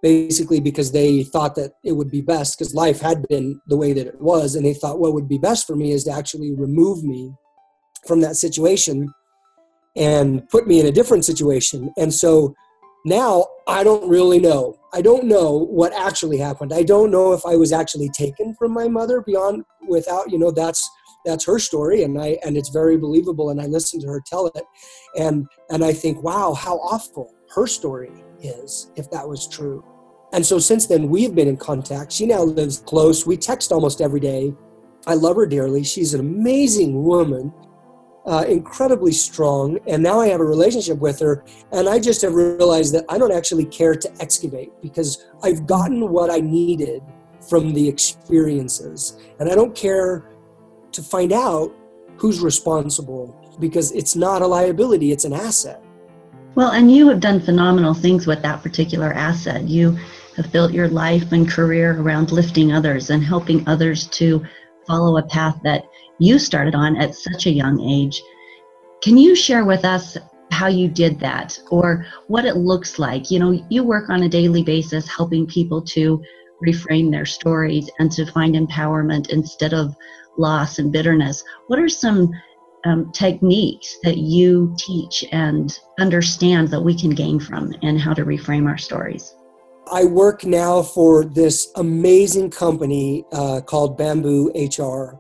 basically 0.01 0.59
because 0.59 0.91
they 0.91 1.23
thought 1.23 1.55
that 1.55 1.73
it 1.83 1.91
would 1.91 2.11
be 2.11 2.21
best 2.21 2.57
because 2.57 2.75
life 2.75 3.01
had 3.01 3.27
been 3.27 3.59
the 3.67 3.77
way 3.77 3.93
that 3.93 4.07
it 4.07 4.21
was 4.21 4.55
and 4.55 4.65
they 4.65 4.73
thought 4.73 4.99
what 4.99 5.13
would 5.13 5.27
be 5.27 5.37
best 5.37 5.65
for 5.65 5.75
me 5.75 5.91
is 5.91 6.03
to 6.03 6.11
actually 6.11 6.53
remove 6.53 7.03
me 7.03 7.31
from 8.05 8.21
that 8.21 8.35
situation 8.35 9.11
and 9.95 10.47
put 10.49 10.67
me 10.67 10.79
in 10.79 10.85
a 10.85 10.91
different 10.91 11.25
situation. 11.25 11.91
And 11.97 12.13
so 12.13 12.53
now 13.05 13.45
i 13.67 13.83
don't 13.83 14.07
really 14.09 14.39
know. 14.39 14.77
I 14.93 15.01
don't 15.01 15.25
know 15.25 15.51
what 15.51 15.93
actually 15.93 16.37
happened. 16.37 16.73
I 16.73 16.83
don't 16.83 17.11
know 17.11 17.33
if 17.33 17.45
i 17.45 17.55
was 17.55 17.71
actually 17.71 18.09
taken 18.09 18.53
from 18.55 18.73
my 18.73 18.87
mother 18.87 19.21
beyond 19.21 19.63
without 19.87 20.31
you 20.31 20.37
know 20.37 20.51
that's 20.51 20.89
that's 21.25 21.45
her 21.45 21.59
story 21.59 22.03
and 22.03 22.21
i 22.21 22.37
and 22.45 22.57
it's 22.57 22.69
very 22.69 22.97
believable 22.97 23.49
and 23.49 23.61
i 23.61 23.65
listen 23.65 23.99
to 24.01 24.07
her 24.07 24.21
tell 24.25 24.47
it. 24.47 24.63
And 25.15 25.47
and 25.69 25.83
i 25.85 25.93
think 25.93 26.23
wow 26.23 26.53
how 26.53 26.77
awful 26.77 27.33
her 27.55 27.67
story 27.67 28.11
is 28.41 28.91
if 28.95 29.09
that 29.11 29.27
was 29.27 29.47
true. 29.47 29.83
And 30.33 30.45
so 30.45 30.59
since 30.59 30.87
then, 30.87 31.09
we've 31.09 31.33
been 31.33 31.47
in 31.47 31.57
contact. 31.57 32.11
She 32.11 32.25
now 32.25 32.43
lives 32.43 32.79
close. 32.79 33.25
We 33.25 33.37
text 33.37 33.71
almost 33.71 34.01
every 34.01 34.19
day. 34.19 34.53
I 35.05 35.13
love 35.13 35.37
her 35.37 35.45
dearly. 35.45 35.83
She's 35.83 36.13
an 36.13 36.19
amazing 36.19 37.01
woman, 37.03 37.53
uh, 38.25 38.43
incredibly 38.47 39.13
strong. 39.13 39.79
And 39.87 40.03
now 40.03 40.19
I 40.19 40.27
have 40.27 40.41
a 40.41 40.45
relationship 40.45 40.99
with 40.99 41.19
her. 41.19 41.45
And 41.71 41.87
I 41.87 41.99
just 41.99 42.21
have 42.23 42.33
realized 42.33 42.93
that 42.93 43.05
I 43.07 43.17
don't 43.17 43.31
actually 43.31 43.65
care 43.65 43.95
to 43.95 44.11
excavate 44.21 44.71
because 44.81 45.25
I've 45.43 45.65
gotten 45.65 46.09
what 46.09 46.29
I 46.29 46.39
needed 46.39 47.01
from 47.49 47.73
the 47.73 47.87
experiences. 47.87 49.17
And 49.39 49.49
I 49.49 49.55
don't 49.55 49.73
care 49.73 50.29
to 50.91 51.01
find 51.01 51.31
out 51.31 51.73
who's 52.17 52.41
responsible 52.41 53.33
because 53.59 53.91
it's 53.93 54.15
not 54.15 54.41
a 54.41 54.47
liability, 54.47 55.11
it's 55.11 55.25
an 55.25 55.33
asset. 55.33 55.81
Well, 56.57 56.71
and 56.71 56.91
you 56.91 57.07
have 57.09 57.19
done 57.19 57.39
phenomenal 57.39 57.93
things 57.93 58.25
with 58.25 58.41
that 58.41 58.63
particular 58.63 59.13
asset. 59.13 59.65
You 59.65 59.95
have 60.37 60.51
built 60.51 60.73
your 60.73 60.87
life 60.87 61.31
and 61.31 61.47
career 61.47 62.01
around 62.01 62.31
lifting 62.31 62.71
others 62.71 63.11
and 63.11 63.23
helping 63.23 63.63
others 63.69 64.07
to 64.07 64.43
follow 64.87 65.17
a 65.17 65.27
path 65.27 65.59
that 65.63 65.83
you 66.17 66.39
started 66.39 66.73
on 66.73 66.97
at 66.97 67.13
such 67.13 67.45
a 67.45 67.51
young 67.51 67.79
age. 67.79 68.19
Can 69.03 69.17
you 69.17 69.35
share 69.35 69.65
with 69.65 69.85
us 69.85 70.17
how 70.49 70.65
you 70.65 70.87
did 70.87 71.19
that 71.19 71.59
or 71.69 72.07
what 72.25 72.43
it 72.43 72.57
looks 72.57 72.97
like? 72.97 73.29
You 73.29 73.37
know, 73.37 73.63
you 73.69 73.83
work 73.83 74.09
on 74.09 74.23
a 74.23 74.29
daily 74.29 74.63
basis 74.63 75.07
helping 75.07 75.45
people 75.45 75.83
to 75.83 76.19
reframe 76.65 77.11
their 77.11 77.27
stories 77.27 77.87
and 77.99 78.11
to 78.13 78.25
find 78.31 78.55
empowerment 78.55 79.29
instead 79.29 79.75
of 79.75 79.95
loss 80.39 80.79
and 80.79 80.91
bitterness. 80.91 81.43
What 81.67 81.77
are 81.77 81.87
some 81.87 82.31
um, 82.85 83.11
techniques 83.11 83.97
that 84.03 84.17
you 84.17 84.75
teach 84.77 85.25
and 85.31 85.79
understand 85.99 86.69
that 86.69 86.81
we 86.81 86.97
can 86.97 87.11
gain 87.11 87.39
from 87.39 87.73
and 87.81 87.99
how 87.99 88.13
to 88.13 88.23
reframe 88.23 88.67
our 88.67 88.77
stories? 88.77 89.35
I 89.91 90.03
work 90.03 90.43
now 90.45 90.81
for 90.81 91.23
this 91.23 91.71
amazing 91.75 92.51
company 92.51 93.25
uh, 93.31 93.61
called 93.61 93.97
Bamboo 93.97 94.51
HR. 94.55 95.17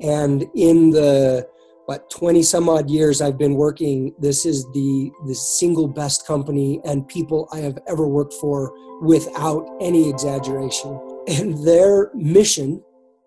And 0.00 0.44
in 0.54 0.90
the 0.90 1.48
what 1.86 2.10
20 2.10 2.42
some 2.42 2.68
odd 2.68 2.90
years 2.90 3.22
I've 3.22 3.38
been 3.38 3.54
working, 3.54 4.14
this 4.18 4.44
is 4.44 4.64
the, 4.72 5.10
the 5.26 5.34
single 5.34 5.88
best 5.88 6.26
company 6.26 6.80
and 6.84 7.08
people 7.08 7.48
I 7.50 7.60
have 7.60 7.78
ever 7.86 8.06
worked 8.06 8.34
for 8.34 8.74
without 9.00 9.66
any 9.80 10.10
exaggeration. 10.10 11.00
And 11.28 11.66
their 11.66 12.10
mission 12.14 12.82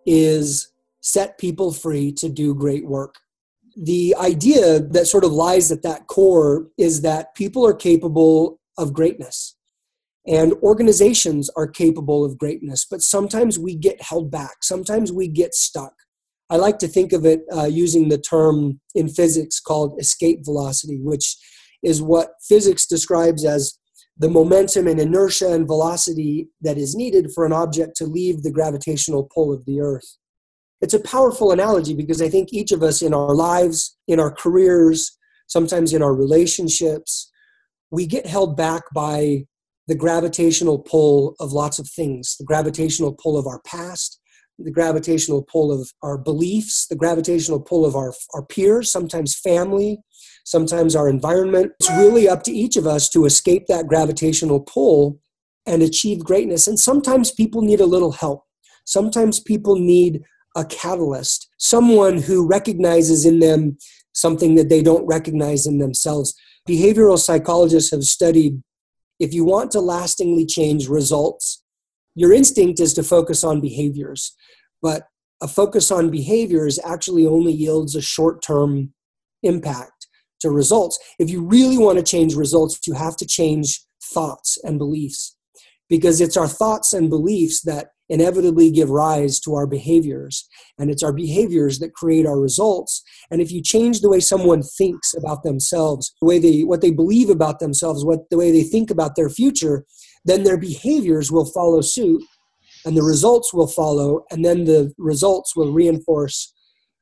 is 0.05 0.71
set 1.01 1.37
people 1.37 1.71
free 1.71 2.11
to 2.13 2.29
do 2.29 2.53
great 2.53 2.85
work 2.85 3.15
the 3.75 4.15
idea 4.19 4.79
that 4.79 5.07
sort 5.07 5.23
of 5.23 5.31
lies 5.31 5.71
at 5.71 5.83
that 5.83 6.07
core 6.07 6.67
is 6.77 7.01
that 7.01 7.33
people 7.35 7.65
are 7.65 7.73
capable 7.73 8.59
of 8.77 8.93
greatness 8.93 9.55
and 10.27 10.53
organizations 10.61 11.49
are 11.55 11.67
capable 11.67 12.23
of 12.23 12.37
greatness 12.37 12.85
but 12.89 13.01
sometimes 13.01 13.57
we 13.57 13.75
get 13.75 14.01
held 14.01 14.29
back 14.29 14.57
sometimes 14.61 15.11
we 15.11 15.27
get 15.27 15.53
stuck 15.53 15.93
I 16.51 16.57
like 16.57 16.79
to 16.79 16.87
think 16.89 17.13
of 17.13 17.25
it 17.25 17.43
uh, 17.55 17.63
using 17.63 18.09
the 18.09 18.17
term 18.17 18.81
in 18.93 19.07
physics 19.07 19.61
called 19.61 19.97
escape 20.01 20.43
velocity, 20.43 20.99
which 21.01 21.37
is 21.81 22.01
what 22.01 22.33
physics 22.45 22.85
describes 22.85 23.45
as 23.45 23.79
the 24.17 24.29
momentum 24.29 24.85
and 24.85 24.99
inertia 24.99 25.53
and 25.53 25.65
velocity 25.65 26.49
that 26.59 26.77
is 26.77 26.93
needed 26.93 27.31
for 27.33 27.45
an 27.45 27.53
object 27.53 27.95
to 27.95 28.05
leave 28.05 28.43
the 28.43 28.51
gravitational 28.51 29.29
pull 29.33 29.53
of 29.53 29.63
the 29.65 29.79
Earth. 29.79 30.17
It's 30.81 30.93
a 30.93 30.99
powerful 30.99 31.51
analogy 31.51 31.93
because 31.93 32.21
I 32.21 32.29
think 32.29 32.51
each 32.51 32.71
of 32.71 32.81
us 32.81 33.01
in 33.01 33.13
our 33.13 33.35
lives, 33.35 33.97
in 34.07 34.19
our 34.19 34.31
careers, 34.31 35.17
sometimes 35.47 35.93
in 35.93 36.01
our 36.01 36.13
relationships, 36.13 37.31
we 37.91 38.05
get 38.07 38.25
held 38.25 38.57
back 38.57 38.83
by 38.93 39.45
the 39.87 39.95
gravitational 39.95 40.79
pull 40.79 41.35
of 41.39 41.51
lots 41.51 41.77
of 41.77 41.87
things 41.87 42.37
the 42.37 42.45
gravitational 42.45 43.13
pull 43.13 43.37
of 43.37 43.45
our 43.45 43.59
past, 43.65 44.19
the 44.57 44.71
gravitational 44.71 45.43
pull 45.43 45.71
of 45.71 45.91
our 46.01 46.17
beliefs, 46.17 46.87
the 46.87 46.95
gravitational 46.95 47.59
pull 47.59 47.85
of 47.85 47.95
our, 47.95 48.13
our 48.33 48.45
peers, 48.45 48.91
sometimes 48.91 49.37
family, 49.37 49.99
sometimes 50.45 50.95
our 50.95 51.09
environment. 51.09 51.71
It's 51.79 51.89
really 51.91 52.29
up 52.29 52.43
to 52.43 52.51
each 52.51 52.77
of 52.77 52.87
us 52.87 53.09
to 53.09 53.25
escape 53.25 53.67
that 53.67 53.87
gravitational 53.87 54.61
pull 54.61 55.19
and 55.65 55.81
achieve 55.83 56.23
greatness. 56.23 56.67
And 56.67 56.79
sometimes 56.79 57.31
people 57.31 57.61
need 57.61 57.81
a 57.81 57.85
little 57.85 58.13
help. 58.13 58.43
Sometimes 58.85 59.39
people 59.39 59.75
need 59.75 60.21
a 60.55 60.65
catalyst, 60.65 61.47
someone 61.57 62.17
who 62.17 62.47
recognizes 62.47 63.25
in 63.25 63.39
them 63.39 63.77
something 64.13 64.55
that 64.55 64.69
they 64.69 64.81
don't 64.81 65.05
recognize 65.05 65.65
in 65.65 65.79
themselves. 65.79 66.33
Behavioral 66.67 67.17
psychologists 67.17 67.91
have 67.91 68.03
studied 68.03 68.61
if 69.19 69.33
you 69.33 69.45
want 69.45 69.69
to 69.71 69.79
lastingly 69.79 70.47
change 70.47 70.89
results, 70.89 71.63
your 72.15 72.33
instinct 72.33 72.79
is 72.79 72.93
to 72.95 73.03
focus 73.03 73.43
on 73.43 73.61
behaviors, 73.61 74.35
but 74.81 75.03
a 75.41 75.47
focus 75.47 75.91
on 75.91 76.09
behaviors 76.09 76.79
actually 76.83 77.25
only 77.25 77.53
yields 77.53 77.95
a 77.95 78.01
short 78.01 78.41
term 78.41 78.93
impact 79.43 80.07
to 80.39 80.49
results. 80.49 80.97
If 81.19 81.29
you 81.29 81.43
really 81.43 81.77
want 81.77 81.99
to 81.99 82.03
change 82.03 82.35
results, 82.35 82.79
you 82.87 82.95
have 82.95 83.15
to 83.17 83.25
change 83.27 83.85
thoughts 84.03 84.57
and 84.63 84.79
beliefs 84.79 85.35
because 85.91 86.21
it's 86.21 86.37
our 86.37 86.47
thoughts 86.47 86.93
and 86.93 87.09
beliefs 87.09 87.63
that 87.63 87.89
inevitably 88.07 88.71
give 88.71 88.89
rise 88.89 89.41
to 89.41 89.55
our 89.55 89.67
behaviors. 89.67 90.47
And 90.79 90.89
it's 90.89 91.03
our 91.03 91.11
behaviors 91.11 91.79
that 91.79 91.93
create 91.93 92.25
our 92.25 92.39
results. 92.39 93.03
And 93.29 93.41
if 93.41 93.51
you 93.51 93.61
change 93.61 93.99
the 93.99 94.09
way 94.09 94.21
someone 94.21 94.63
thinks 94.63 95.13
about 95.13 95.43
themselves 95.43 96.13
the 96.21 96.27
way 96.27 96.39
they 96.39 96.61
what 96.61 96.79
they 96.79 96.91
believe 96.91 97.29
about 97.29 97.59
themselves 97.59 98.05
what 98.05 98.29
the 98.29 98.37
way 98.37 98.51
they 98.51 98.63
think 98.63 98.89
about 98.89 99.15
their 99.15 99.29
future 99.29 99.85
then 100.23 100.43
their 100.43 100.57
behaviors 100.57 101.31
will 101.31 101.45
follow 101.45 101.81
suit 101.81 102.23
and 102.85 102.95
the 102.95 103.03
results 103.03 103.53
will 103.53 103.67
follow. 103.67 104.23
And 104.31 104.45
then 104.45 104.63
the 104.63 104.93
results 104.97 105.55
will 105.57 105.73
reinforce 105.73 106.53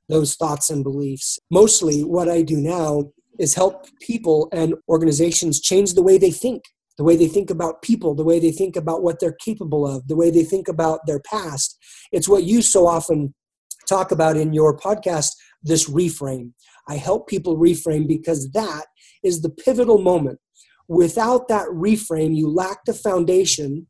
those 0.10 0.36
thoughts 0.36 0.72
and 0.72 0.84
beliefs. 0.84 1.38
Mostly 1.52 2.02
what 2.02 2.28
i 2.28 2.42
do 2.42 2.58
now 2.58 3.12
is 3.38 3.54
help 3.54 3.86
people 4.02 4.50
and 4.52 4.74
organizations 4.90 5.62
change 5.62 5.94
the 5.94 6.04
way 6.04 6.18
they 6.18 6.32
think 6.32 6.64
the 7.00 7.06
way 7.06 7.16
they 7.16 7.30
think 7.30 7.50
about 7.50 7.82
people, 7.82 8.14
the 8.14 8.26
way 8.26 8.40
they 8.40 8.52
think 8.52 8.76
about 8.76 9.02
what 9.02 9.22
they're 9.22 9.38
capable 9.40 9.88
of, 9.88 10.06
the 10.10 10.18
way 10.18 10.30
they 10.30 10.44
think 10.44 10.68
about 10.68 11.00
their 11.08 11.22
past. 11.22 11.78
It's 12.12 12.28
what 12.28 12.44
you 12.44 12.62
so 12.62 12.88
often 12.88 13.34
talk 13.88 14.12
about 14.12 14.36
in 14.36 14.52
your 14.52 14.76
podcast 14.76 15.30
this 15.64 15.90
reframe. 15.90 16.52
I 16.90 16.96
help 16.96 17.30
people 17.30 17.56
reframe 17.56 18.06
because 18.06 18.52
that 18.52 18.88
is 19.24 19.42
the 19.42 19.50
pivotal 19.50 20.00
moment. 20.00 20.40
Without 20.90 21.48
that 21.48 21.68
reframe, 21.70 22.36
you 22.36 22.50
lack 22.50 22.84
the 22.84 22.94
foundation 22.94 23.88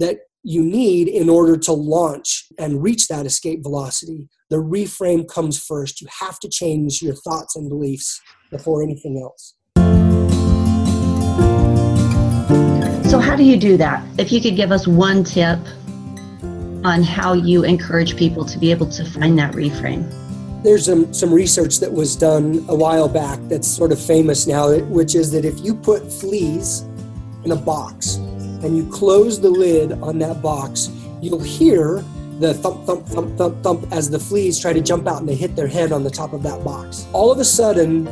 that 0.00 0.18
you 0.42 0.64
need 0.64 1.06
in 1.06 1.28
order 1.28 1.56
to 1.56 1.72
launch 1.72 2.46
and 2.58 2.82
reach 2.82 3.06
that 3.06 3.26
escape 3.26 3.62
velocity. 3.62 4.28
The 4.48 4.56
reframe 4.56 5.28
comes 5.28 5.56
first. 5.56 6.00
You 6.00 6.08
have 6.18 6.40
to 6.40 6.48
change 6.48 7.00
your 7.00 7.14
thoughts 7.14 7.54
and 7.54 7.68
beliefs 7.68 8.20
before 8.50 8.82
anything 8.82 9.22
else. 9.22 9.54
How 13.30 13.36
do 13.36 13.44
you 13.44 13.56
do 13.56 13.76
that? 13.76 14.04
If 14.18 14.32
you 14.32 14.40
could 14.40 14.56
give 14.56 14.72
us 14.72 14.88
one 14.88 15.22
tip 15.22 15.60
on 16.82 17.04
how 17.04 17.32
you 17.32 17.62
encourage 17.62 18.16
people 18.16 18.44
to 18.44 18.58
be 18.58 18.72
able 18.72 18.90
to 18.90 19.04
find 19.04 19.38
that 19.38 19.54
reframe. 19.54 20.04
There's 20.64 20.86
some, 20.86 21.14
some 21.14 21.32
research 21.32 21.78
that 21.78 21.92
was 21.92 22.16
done 22.16 22.64
a 22.68 22.74
while 22.74 23.06
back 23.06 23.38
that's 23.42 23.68
sort 23.68 23.92
of 23.92 24.00
famous 24.04 24.48
now, 24.48 24.76
which 24.80 25.14
is 25.14 25.30
that 25.30 25.44
if 25.44 25.60
you 25.60 25.76
put 25.76 26.12
fleas 26.12 26.80
in 27.44 27.52
a 27.52 27.56
box 27.56 28.16
and 28.16 28.76
you 28.76 28.90
close 28.90 29.40
the 29.40 29.48
lid 29.48 29.92
on 29.92 30.18
that 30.18 30.42
box, 30.42 30.90
you'll 31.22 31.38
hear 31.38 32.04
the 32.40 32.52
thump, 32.54 32.84
thump, 32.84 33.06
thump, 33.06 33.38
thump, 33.38 33.62
thump 33.62 33.92
as 33.92 34.10
the 34.10 34.18
fleas 34.18 34.58
try 34.58 34.72
to 34.72 34.80
jump 34.80 35.06
out 35.06 35.20
and 35.20 35.28
they 35.28 35.36
hit 35.36 35.54
their 35.54 35.68
head 35.68 35.92
on 35.92 36.02
the 36.02 36.10
top 36.10 36.32
of 36.32 36.42
that 36.42 36.64
box. 36.64 37.06
All 37.12 37.30
of 37.30 37.38
a 37.38 37.44
sudden, 37.44 38.06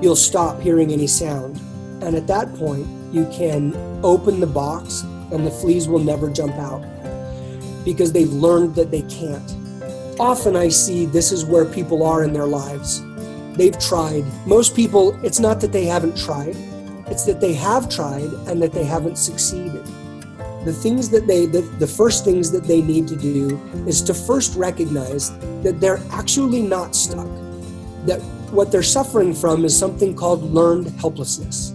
you'll 0.00 0.14
stop 0.14 0.60
hearing 0.60 0.92
any 0.92 1.08
sound. 1.08 1.60
And 2.00 2.14
at 2.14 2.28
that 2.28 2.54
point, 2.54 2.86
you 3.12 3.26
can 3.32 3.74
open 4.04 4.38
the 4.38 4.46
box 4.46 5.02
and 5.32 5.46
the 5.46 5.50
fleas 5.50 5.88
will 5.88 5.98
never 5.98 6.30
jump 6.30 6.54
out 6.56 6.82
because 7.84 8.12
they've 8.12 8.32
learned 8.32 8.74
that 8.74 8.90
they 8.90 9.02
can't. 9.02 9.54
Often 10.20 10.56
I 10.56 10.68
see 10.68 11.06
this 11.06 11.32
is 11.32 11.44
where 11.44 11.64
people 11.64 12.02
are 12.02 12.22
in 12.22 12.32
their 12.32 12.46
lives. 12.46 13.02
They've 13.56 13.78
tried. 13.78 14.24
Most 14.46 14.76
people, 14.76 15.18
it's 15.24 15.40
not 15.40 15.60
that 15.62 15.72
they 15.72 15.84
haven't 15.84 16.18
tried, 16.18 16.54
it's 17.06 17.24
that 17.24 17.40
they 17.40 17.54
have 17.54 17.88
tried 17.88 18.30
and 18.46 18.60
that 18.62 18.72
they 18.72 18.84
haven't 18.84 19.16
succeeded. 19.16 19.84
The 20.64 20.72
things 20.72 21.08
that 21.10 21.26
they, 21.26 21.46
the, 21.46 21.62
the 21.78 21.86
first 21.86 22.24
things 22.24 22.50
that 22.50 22.64
they 22.64 22.82
need 22.82 23.08
to 23.08 23.16
do 23.16 23.58
is 23.86 24.02
to 24.02 24.12
first 24.12 24.54
recognize 24.54 25.30
that 25.62 25.78
they're 25.80 26.02
actually 26.10 26.60
not 26.60 26.94
stuck. 26.94 27.28
That 28.04 28.20
what 28.50 28.70
they're 28.70 28.82
suffering 28.82 29.32
from 29.32 29.64
is 29.64 29.76
something 29.76 30.14
called 30.14 30.42
learned 30.42 30.88
helplessness 31.00 31.74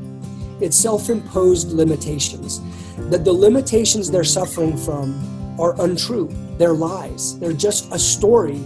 it's 0.64 0.78
self 0.78 1.10
imposed 1.10 1.74
limitations. 1.74 2.62
That 3.10 3.26
the 3.26 3.34
limitations 3.34 4.10
they're 4.10 4.24
suffering 4.24 4.78
from 4.78 5.60
are 5.60 5.80
untrue, 5.82 6.34
they're 6.58 6.74
lies, 6.74 7.38
they're 7.40 7.52
just 7.52 7.92
a 7.92 8.00
story 8.00 8.62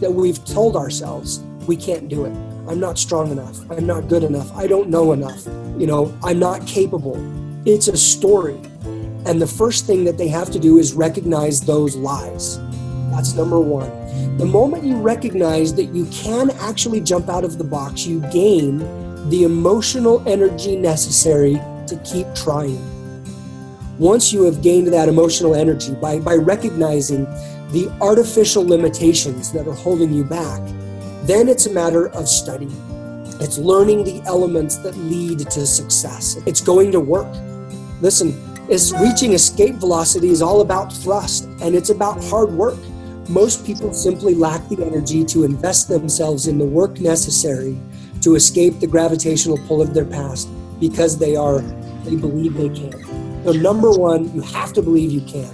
that 0.00 0.10
we've 0.10 0.44
told 0.44 0.76
ourselves 0.76 1.38
we 1.68 1.76
can't 1.76 2.08
do 2.08 2.24
it. 2.24 2.34
I'm 2.68 2.80
not 2.80 2.98
strong 2.98 3.30
enough. 3.30 3.58
I'm 3.70 3.86
not 3.86 4.08
good 4.08 4.24
enough. 4.24 4.54
I 4.56 4.66
don't 4.66 4.88
know 4.90 5.12
enough. 5.12 5.46
You 5.78 5.86
know, 5.86 6.12
I'm 6.24 6.40
not 6.40 6.66
capable. 6.66 7.16
It's 7.64 7.86
a 7.86 7.96
story. 7.96 8.60
And 9.24 9.40
the 9.40 9.46
first 9.46 9.86
thing 9.86 10.04
that 10.04 10.18
they 10.18 10.28
have 10.28 10.50
to 10.50 10.58
do 10.58 10.78
is 10.78 10.94
recognize 10.94 11.60
those 11.60 11.94
lies. 11.96 12.58
That's 13.10 13.34
number 13.34 13.60
one. 13.60 13.90
The 14.36 14.46
moment 14.46 14.84
you 14.84 14.96
recognize 14.96 15.74
that 15.74 15.86
you 15.86 16.06
can 16.06 16.50
actually 16.58 17.00
jump 17.00 17.28
out 17.28 17.44
of 17.44 17.56
the 17.56 17.64
box, 17.64 18.04
you 18.04 18.20
gain 18.32 18.80
the 19.30 19.42
emotional 19.42 20.22
energy 20.28 20.76
necessary 20.76 21.54
to 21.88 22.00
keep 22.04 22.32
trying. 22.34 22.80
Once 23.98 24.32
you 24.32 24.44
have 24.44 24.62
gained 24.62 24.86
that 24.86 25.08
emotional 25.08 25.56
energy 25.56 25.94
by, 25.94 26.18
by 26.20 26.36
recognizing 26.36 27.24
the 27.72 27.92
artificial 28.00 28.64
limitations 28.64 29.50
that 29.50 29.66
are 29.66 29.74
holding 29.74 30.12
you 30.12 30.22
back, 30.22 30.62
then 31.24 31.48
it's 31.48 31.66
a 31.66 31.72
matter 31.72 32.08
of 32.10 32.28
study. 32.28 32.68
It's 33.40 33.58
learning 33.58 34.04
the 34.04 34.22
elements 34.26 34.76
that 34.76 34.96
lead 34.96 35.40
to 35.40 35.66
success. 35.66 36.36
It's 36.46 36.60
going 36.60 36.92
to 36.92 37.00
work. 37.00 37.26
Listen, 38.00 38.30
is 38.70 38.94
reaching 39.00 39.32
escape 39.32 39.74
velocity 39.76 40.28
is 40.28 40.40
all 40.40 40.60
about 40.60 40.92
thrust 40.92 41.44
and 41.60 41.74
it's 41.74 41.90
about 41.90 42.22
hard 42.24 42.50
work. 42.50 42.78
Most 43.28 43.66
people 43.66 43.92
simply 43.92 44.34
lack 44.34 44.68
the 44.68 44.84
energy 44.84 45.24
to 45.24 45.42
invest 45.42 45.88
themselves 45.88 46.46
in 46.46 46.58
the 46.58 46.64
work 46.64 47.00
necessary 47.00 47.76
to 48.26 48.34
escape 48.34 48.80
the 48.80 48.86
gravitational 48.88 49.56
pull 49.68 49.80
of 49.80 49.94
their 49.94 50.04
past 50.04 50.48
because 50.80 51.16
they 51.16 51.36
are 51.36 51.60
they 52.02 52.16
believe 52.16 52.54
they 52.54 52.68
can. 52.68 53.44
So 53.44 53.52
number 53.52 53.92
one, 53.92 54.34
you 54.34 54.40
have 54.40 54.72
to 54.72 54.82
believe 54.82 55.12
you 55.12 55.20
can. 55.20 55.48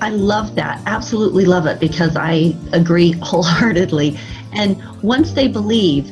I 0.00 0.08
love 0.08 0.54
that. 0.54 0.80
Absolutely 0.86 1.44
love 1.44 1.66
it 1.66 1.78
because 1.78 2.16
I 2.16 2.56
agree 2.72 3.12
wholeheartedly. 3.22 4.18
And 4.54 4.82
once 5.02 5.32
they 5.32 5.46
believe, 5.46 6.10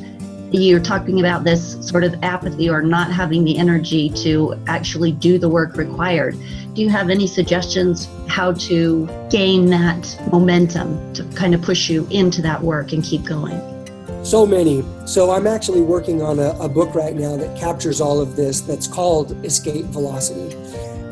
you're 0.51 0.79
talking 0.79 1.19
about 1.19 1.43
this 1.43 1.75
sort 1.87 2.03
of 2.03 2.13
apathy 2.23 2.69
or 2.69 2.83
not 2.83 3.11
having 3.11 3.43
the 3.43 3.57
energy 3.57 4.09
to 4.09 4.53
actually 4.67 5.11
do 5.11 5.39
the 5.39 5.49
work 5.49 5.75
required. 5.75 6.37
Do 6.75 6.83
you 6.83 6.89
have 6.89 7.09
any 7.09 7.25
suggestions 7.25 8.07
how 8.27 8.53
to 8.53 9.09
gain 9.31 9.71
that 9.71 10.19
momentum 10.31 11.13
to 11.13 11.23
kind 11.33 11.55
of 11.55 11.63
push 11.63 11.89
you 11.89 12.07
into 12.11 12.43
that 12.43 12.61
work 12.61 12.93
and 12.93 13.03
keep 13.03 13.23
going? 13.23 13.78
So 14.23 14.45
many. 14.45 14.83
So 15.05 15.31
I'm 15.31 15.47
actually 15.47 15.81
working 15.81 16.21
on 16.21 16.39
a, 16.39 16.49
a, 16.59 16.67
book 16.67 16.93
right 16.93 17.15
now 17.15 17.37
that 17.37 17.57
captures 17.57 18.01
all 18.01 18.19
of 18.19 18.35
this 18.35 18.59
that's 18.61 18.85
called 18.85 19.31
Escape 19.45 19.85
Velocity, 19.85 20.55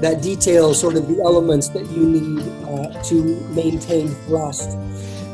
that 0.02 0.22
details 0.22 0.80
sort 0.80 0.96
of 0.96 1.08
the 1.08 1.22
elements 1.22 1.70
that 1.70 1.90
you 1.90 2.06
need 2.06 2.42
uh, 2.66 3.02
to 3.04 3.40
maintain 3.52 4.10
thrust, 4.26 4.72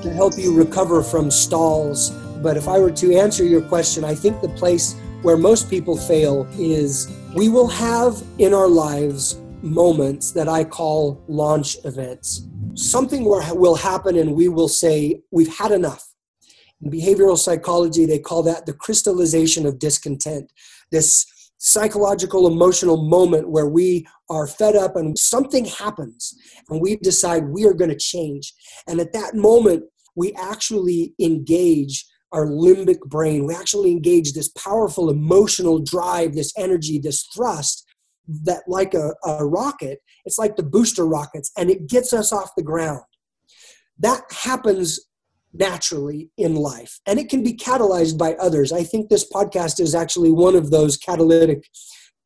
to 0.03 0.13
help 0.13 0.37
you 0.37 0.55
recover 0.55 1.01
from 1.01 1.31
stalls. 1.31 2.11
But 2.41 2.57
if 2.57 2.67
I 2.67 2.77
were 2.77 2.91
to 2.91 3.15
answer 3.17 3.43
your 3.43 3.61
question, 3.61 4.03
I 4.03 4.13
think 4.13 4.41
the 4.41 4.49
place 4.49 4.95
where 5.23 5.35
most 5.35 5.69
people 5.69 5.97
fail 5.97 6.47
is 6.57 7.11
we 7.35 7.49
will 7.49 7.67
have 7.67 8.23
in 8.37 8.53
our 8.53 8.67
lives 8.67 9.39
moments 9.63 10.31
that 10.31 10.47
I 10.47 10.63
call 10.63 11.23
launch 11.27 11.77
events. 11.85 12.47
something 12.75 13.23
will 13.25 13.75
happen 13.75 14.17
and 14.17 14.35
we 14.35 14.47
will 14.47 14.67
say, 14.67 15.21
We've 15.31 15.57
had 15.57 15.71
enough. 15.71 16.12
In 16.83 16.91
behavioral 16.91 17.37
psychology, 17.37 18.05
they 18.05 18.19
call 18.19 18.43
that 18.43 18.65
the 18.65 18.73
crystallization 18.73 19.65
of 19.65 19.79
discontent. 19.79 20.51
This 20.91 21.25
psychological 21.57 22.45
emotional 22.45 23.07
moment 23.07 23.49
where 23.49 23.67
we 23.67 24.05
are 24.29 24.47
fed 24.47 24.75
up 24.75 24.97
and 24.97 25.17
something 25.17 25.63
happens 25.63 26.33
and 26.69 26.81
we 26.81 26.97
decide 26.97 27.45
we 27.45 27.65
are 27.65 27.73
going 27.73 27.89
to 27.89 27.97
change. 27.97 28.53
And 28.85 28.99
at 28.99 29.13
that 29.13 29.33
moment, 29.33 29.85
we 30.15 30.33
actually 30.33 31.13
engage 31.21 32.05
our 32.33 32.47
limbic 32.47 32.99
brain. 33.01 33.47
We 33.47 33.55
actually 33.55 33.91
engage 33.91 34.33
this 34.33 34.49
powerful 34.49 35.09
emotional 35.09 35.79
drive, 35.79 36.33
this 36.33 36.51
energy, 36.57 36.99
this 36.99 37.23
thrust 37.33 37.85
that, 38.43 38.63
like 38.67 38.93
a, 38.93 39.13
a 39.25 39.45
rocket, 39.45 39.99
it's 40.25 40.37
like 40.37 40.55
the 40.55 40.63
booster 40.63 41.05
rockets, 41.05 41.51
and 41.57 41.69
it 41.69 41.87
gets 41.87 42.11
us 42.11 42.33
off 42.33 42.51
the 42.57 42.63
ground. 42.63 43.01
That 43.99 44.23
happens 44.31 44.99
naturally 45.53 46.29
in 46.37 46.55
life. 46.55 46.99
And 47.05 47.19
it 47.19 47.29
can 47.29 47.43
be 47.43 47.53
catalyzed 47.53 48.17
by 48.17 48.33
others. 48.35 48.71
I 48.71 48.83
think 48.83 49.09
this 49.09 49.29
podcast 49.29 49.79
is 49.79 49.93
actually 49.93 50.31
one 50.31 50.55
of 50.55 50.71
those 50.71 50.97
catalytic 50.97 51.69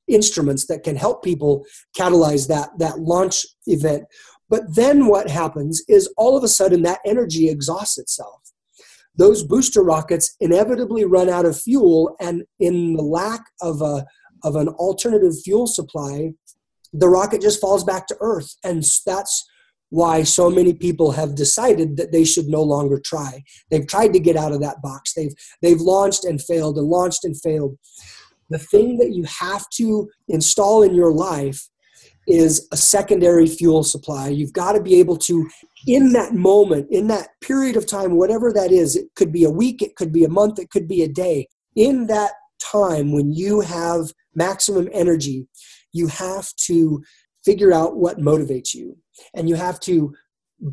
instruments 0.07 0.67
that 0.67 0.83
can 0.83 0.95
help 0.95 1.23
people 1.23 1.65
catalyze 1.97 2.47
that 2.47 2.69
that 2.79 2.99
launch 2.99 3.45
event. 3.65 4.05
But 4.49 4.75
then 4.75 5.07
what 5.07 5.29
happens 5.29 5.83
is 5.89 6.11
all 6.15 6.37
of 6.37 6.43
a 6.43 6.47
sudden 6.47 6.81
that 6.83 6.99
energy 7.05 7.49
exhausts 7.49 7.97
itself. 7.97 8.41
Those 9.17 9.43
booster 9.43 9.83
rockets 9.83 10.35
inevitably 10.39 11.03
run 11.03 11.27
out 11.27 11.45
of 11.45 11.59
fuel 11.59 12.15
and 12.21 12.43
in 12.59 12.93
the 12.93 13.03
lack 13.03 13.41
of 13.61 13.81
a 13.81 14.05
of 14.43 14.55
an 14.55 14.69
alternative 14.69 15.33
fuel 15.43 15.65
supply 15.65 16.31
the 16.93 17.09
rocket 17.09 17.41
just 17.41 17.59
falls 17.59 17.83
back 17.83 18.07
to 18.07 18.15
earth 18.19 18.55
and 18.63 18.83
that's 19.05 19.45
why 19.89 20.23
so 20.23 20.49
many 20.49 20.73
people 20.73 21.11
have 21.11 21.35
decided 21.35 21.97
that 21.97 22.11
they 22.11 22.25
should 22.25 22.47
no 22.47 22.61
longer 22.61 22.99
try. 23.03 23.43
They've 23.71 23.87
tried 23.87 24.13
to 24.13 24.19
get 24.19 24.35
out 24.35 24.51
of 24.51 24.61
that 24.61 24.81
box. 24.81 25.13
They've 25.13 25.33
they've 25.61 25.79
launched 25.79 26.25
and 26.25 26.41
failed 26.41 26.77
and 26.77 26.87
launched 26.87 27.23
and 27.23 27.39
failed. 27.39 27.77
The 28.49 28.59
thing 28.59 28.97
that 28.97 29.11
you 29.11 29.23
have 29.23 29.69
to 29.71 30.09
install 30.27 30.83
in 30.83 30.93
your 30.93 31.11
life 31.11 31.67
is 32.27 32.67
a 32.73 32.77
secondary 32.77 33.47
fuel 33.47 33.83
supply. 33.83 34.27
You've 34.27 34.53
got 34.53 34.73
to 34.73 34.81
be 34.81 34.99
able 34.99 35.17
to 35.17 35.47
in 35.85 36.11
that 36.13 36.33
moment, 36.33 36.87
in 36.91 37.07
that 37.07 37.29
period 37.41 37.77
of 37.77 37.85
time, 37.85 38.17
whatever 38.17 38.51
that 38.51 38.71
is, 38.71 38.95
it 38.95 39.07
could 39.15 39.31
be 39.31 39.45
a 39.45 39.49
week, 39.49 39.81
it 39.81 39.95
could 39.95 40.11
be 40.11 40.25
a 40.25 40.29
month, 40.29 40.59
it 40.59 40.69
could 40.69 40.87
be 40.87 41.03
a 41.03 41.07
day. 41.07 41.47
In 41.75 42.07
that 42.07 42.31
time 42.59 43.13
when 43.13 43.31
you 43.31 43.61
have 43.61 44.11
maximum 44.35 44.89
energy, 44.91 45.47
you 45.93 46.07
have 46.07 46.53
to 46.65 47.01
figure 47.45 47.73
out 47.73 47.95
what 47.95 48.19
motivates 48.19 48.73
you 48.73 48.97
and 49.33 49.49
you 49.49 49.55
have 49.55 49.79
to 49.81 50.13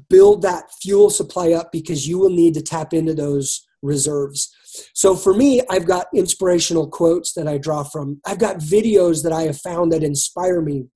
build 0.08 0.42
that 0.42 0.64
fuel 0.80 1.10
supply 1.10 1.52
up 1.52 1.70
because 1.70 2.08
you 2.08 2.18
will 2.18 2.30
need 2.30 2.54
to 2.54 2.62
tap 2.62 2.94
into 2.94 3.14
those 3.14 3.66
reserves. 3.82 4.50
So 4.94 5.14
for 5.14 5.34
me, 5.34 5.60
I've 5.70 5.86
got 5.86 6.06
inspirational 6.14 6.88
quotes 6.88 7.34
that 7.34 7.46
I 7.46 7.58
draw 7.58 7.84
from. 7.84 8.20
I've 8.26 8.38
got 8.38 8.56
videos 8.56 9.22
that 9.22 9.32
I 9.32 9.42
have 9.42 9.58
found 9.58 9.92
that 9.92 10.02
inspire 10.02 10.60
me. 10.60 10.86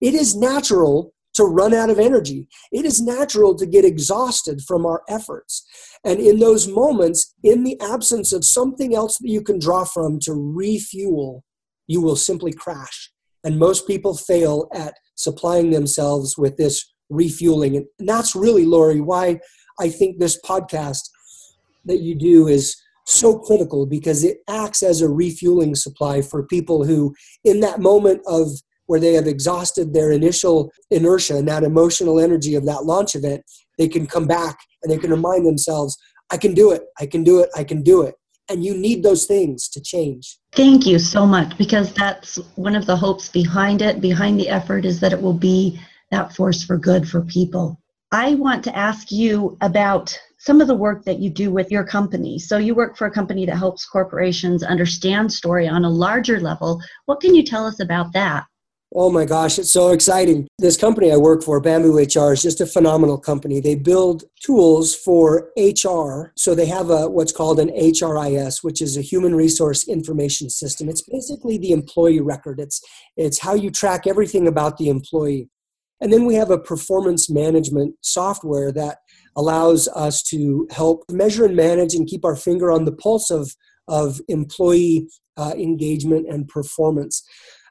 It 0.00 0.14
is 0.14 0.34
natural 0.34 1.12
to 1.34 1.44
run 1.44 1.72
out 1.72 1.90
of 1.90 1.98
energy. 1.98 2.48
It 2.72 2.84
is 2.84 3.00
natural 3.00 3.54
to 3.54 3.66
get 3.66 3.84
exhausted 3.84 4.62
from 4.66 4.84
our 4.84 5.02
efforts. 5.08 5.64
And 6.04 6.18
in 6.18 6.38
those 6.38 6.66
moments, 6.66 7.34
in 7.44 7.62
the 7.62 7.80
absence 7.80 8.32
of 8.32 8.44
something 8.44 8.94
else 8.94 9.18
that 9.18 9.28
you 9.28 9.42
can 9.42 9.58
draw 9.58 9.84
from 9.84 10.18
to 10.20 10.32
refuel, 10.34 11.44
you 11.86 12.00
will 12.00 12.16
simply 12.16 12.52
crash. 12.52 13.12
And 13.44 13.58
most 13.58 13.86
people 13.86 14.14
fail 14.14 14.68
at 14.74 14.94
supplying 15.20 15.70
themselves 15.70 16.36
with 16.38 16.56
this 16.56 16.92
refueling. 17.10 17.76
And 17.76 17.86
that's 17.98 18.34
really, 18.34 18.64
Lori, 18.64 19.00
why 19.00 19.40
I 19.78 19.88
think 19.88 20.18
this 20.18 20.40
podcast 20.40 21.10
that 21.84 22.00
you 22.00 22.14
do 22.14 22.48
is 22.48 22.76
so 23.06 23.38
critical 23.38 23.86
because 23.86 24.24
it 24.24 24.38
acts 24.48 24.82
as 24.82 25.02
a 25.02 25.08
refueling 25.08 25.74
supply 25.74 26.22
for 26.22 26.46
people 26.46 26.84
who, 26.84 27.14
in 27.44 27.60
that 27.60 27.80
moment 27.80 28.22
of 28.26 28.48
where 28.86 29.00
they 29.00 29.14
have 29.14 29.26
exhausted 29.26 29.92
their 29.92 30.10
initial 30.10 30.70
inertia 30.90 31.36
and 31.36 31.48
that 31.48 31.64
emotional 31.64 32.18
energy 32.20 32.54
of 32.54 32.66
that 32.66 32.84
launch 32.84 33.14
event, 33.14 33.42
they 33.78 33.88
can 33.88 34.06
come 34.06 34.26
back 34.26 34.58
and 34.82 34.92
they 34.92 34.98
can 34.98 35.10
remind 35.10 35.46
themselves, 35.46 35.96
I 36.30 36.36
can 36.36 36.54
do 36.54 36.70
it, 36.72 36.82
I 36.98 37.06
can 37.06 37.24
do 37.24 37.40
it, 37.40 37.50
I 37.56 37.64
can 37.64 37.82
do 37.82 38.02
it 38.02 38.14
and 38.50 38.64
you 38.64 38.76
need 38.76 39.02
those 39.02 39.26
things 39.26 39.68
to 39.68 39.80
change. 39.80 40.38
Thank 40.52 40.84
you 40.84 40.98
so 40.98 41.24
much 41.24 41.56
because 41.56 41.92
that's 41.94 42.36
one 42.56 42.74
of 42.74 42.84
the 42.84 42.96
hopes 42.96 43.28
behind 43.28 43.80
it, 43.80 44.00
behind 44.00 44.38
the 44.38 44.48
effort, 44.48 44.84
is 44.84 44.98
that 45.00 45.12
it 45.12 45.22
will 45.22 45.38
be 45.38 45.80
that 46.10 46.34
force 46.34 46.64
for 46.64 46.76
good 46.76 47.08
for 47.08 47.22
people. 47.22 47.80
I 48.12 48.34
want 48.34 48.64
to 48.64 48.76
ask 48.76 49.12
you 49.12 49.56
about 49.60 50.18
some 50.38 50.60
of 50.60 50.66
the 50.66 50.74
work 50.74 51.04
that 51.04 51.20
you 51.20 51.30
do 51.30 51.52
with 51.52 51.70
your 51.70 51.84
company. 51.84 52.40
So, 52.40 52.58
you 52.58 52.74
work 52.74 52.96
for 52.96 53.06
a 53.06 53.10
company 53.10 53.46
that 53.46 53.56
helps 53.56 53.86
corporations 53.86 54.64
understand 54.64 55.32
story 55.32 55.68
on 55.68 55.84
a 55.84 55.90
larger 55.90 56.40
level. 56.40 56.80
What 57.06 57.20
can 57.20 57.34
you 57.34 57.44
tell 57.44 57.66
us 57.66 57.78
about 57.78 58.12
that? 58.14 58.46
Oh 58.92 59.08
my 59.08 59.24
gosh, 59.24 59.56
it's 59.60 59.70
so 59.70 59.92
exciting. 59.92 60.48
This 60.58 60.76
company 60.76 61.12
I 61.12 61.16
work 61.16 61.44
for, 61.44 61.60
Bamboo 61.60 61.96
HR, 61.96 62.32
is 62.32 62.42
just 62.42 62.60
a 62.60 62.66
phenomenal 62.66 63.18
company. 63.18 63.60
They 63.60 63.76
build 63.76 64.24
tools 64.44 64.96
for 64.96 65.50
HR. 65.56 66.32
So 66.36 66.56
they 66.56 66.66
have 66.66 66.90
a 66.90 67.08
what's 67.08 67.30
called 67.30 67.60
an 67.60 67.68
HRIS, 67.68 68.64
which 68.64 68.82
is 68.82 68.96
a 68.96 69.00
human 69.00 69.36
resource 69.36 69.86
information 69.86 70.50
system. 70.50 70.88
It's 70.88 71.02
basically 71.02 71.56
the 71.56 71.70
employee 71.70 72.20
record. 72.20 72.58
It's 72.58 72.80
it's 73.16 73.38
how 73.38 73.54
you 73.54 73.70
track 73.70 74.08
everything 74.08 74.48
about 74.48 74.76
the 74.76 74.88
employee. 74.88 75.48
And 76.00 76.12
then 76.12 76.24
we 76.24 76.34
have 76.34 76.50
a 76.50 76.58
performance 76.58 77.30
management 77.30 77.94
software 78.00 78.72
that 78.72 78.98
allows 79.36 79.86
us 79.88 80.22
to 80.24 80.66
help 80.70 81.04
measure 81.10 81.44
and 81.44 81.54
manage 81.54 81.94
and 81.94 82.08
keep 82.08 82.24
our 82.24 82.36
finger 82.36 82.72
on 82.72 82.86
the 82.86 82.92
pulse 82.92 83.30
of, 83.30 83.54
of 83.86 84.20
employee 84.28 85.08
uh, 85.36 85.52
engagement 85.56 86.26
and 86.28 86.48
performance. 86.48 87.22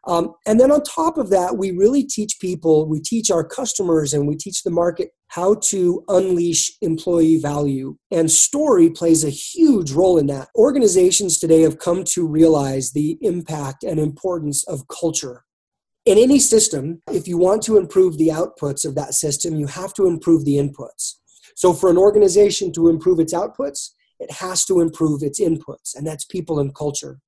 Um, 0.10 0.34
and 0.48 0.60
then 0.60 0.72
on 0.72 0.82
top 0.82 1.20
of 1.20 1.30
that, 1.30 1.56
we 1.56 1.70
really 1.70 2.04
teach 2.04 2.40
people, 2.42 2.90
we 2.90 3.00
teach 3.00 3.30
our 3.30 3.44
customers, 3.44 4.12
and 4.12 4.28
we 4.28 4.36
teach 4.36 4.64
the 4.64 4.72
market 4.72 5.12
how 5.28 5.54
to 5.66 6.04
unleash 6.08 6.72
employee 6.82 7.38
value. 7.38 7.96
And 8.10 8.32
story 8.32 8.90
plays 8.90 9.24
a 9.24 9.30
huge 9.30 9.92
role 9.92 10.18
in 10.18 10.26
that. 10.26 10.48
Organizations 10.56 11.38
today 11.38 11.62
have 11.62 11.78
come 11.78 12.04
to 12.06 12.26
realize 12.26 12.92
the 12.92 13.20
impact 13.22 13.84
and 13.84 14.00
importance 14.00 14.68
of 14.68 14.88
culture. 14.88 15.46
In 16.06 16.18
any 16.18 16.40
system, 16.40 17.04
if 17.12 17.28
you 17.28 17.38
want 17.38 17.62
to 17.64 17.78
improve 17.78 18.18
the 18.18 18.30
outputs 18.30 18.86
of 18.86 18.96
that 18.96 19.14
system, 19.14 19.58
you 19.58 19.68
have 19.68 19.94
to 19.94 20.08
improve 20.08 20.44
the 20.44 20.56
inputs. 20.56 21.18
So, 21.56 21.72
for 21.72 21.92
an 21.92 21.98
organization 21.98 22.72
to 22.72 22.90
improve 22.90 23.20
its 23.20 23.34
outputs, 23.34 23.90
it 24.20 24.32
has 24.32 24.66
to 24.66 24.80
improve 24.80 25.22
its 25.22 25.40
inputs, 25.40 25.96
and 25.96 26.08
that's 26.08 26.26
people 26.26 26.60
and 26.60 26.74
culture 26.74 27.20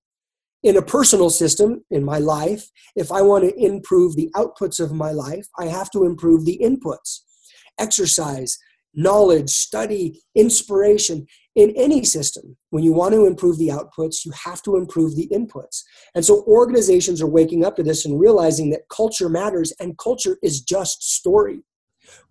in 0.63 0.77
a 0.77 0.81
personal 0.81 1.29
system 1.29 1.83
in 1.89 2.03
my 2.03 2.19
life, 2.19 2.69
if 2.95 3.11
I 3.11 3.21
want 3.21 3.43
to 3.43 3.55
improve 3.55 4.15
the 4.15 4.29
outputs 4.35 4.79
of 4.79 4.91
my 4.91 5.11
life, 5.11 5.47
I 5.57 5.65
have 5.65 5.89
to 5.91 6.05
improve 6.05 6.45
the 6.45 6.59
inputs. 6.63 7.21
Exercise, 7.79 8.57
knowledge, 8.93 9.49
study, 9.49 10.21
inspiration. 10.35 11.25
In 11.55 11.73
any 11.75 12.03
system, 12.03 12.55
when 12.69 12.83
you 12.83 12.93
want 12.93 13.13
to 13.13 13.25
improve 13.25 13.57
the 13.57 13.69
outputs, 13.69 14.23
you 14.23 14.31
have 14.45 14.61
to 14.63 14.77
improve 14.77 15.15
the 15.15 15.27
inputs. 15.33 15.83
And 16.15 16.23
so 16.23 16.43
organizations 16.43 17.21
are 17.21 17.27
waking 17.27 17.65
up 17.65 17.75
to 17.77 17.83
this 17.83 18.05
and 18.05 18.19
realizing 18.19 18.69
that 18.69 18.87
culture 18.89 19.29
matters 19.29 19.73
and 19.79 19.97
culture 19.97 20.37
is 20.41 20.61
just 20.61 21.03
story. 21.03 21.61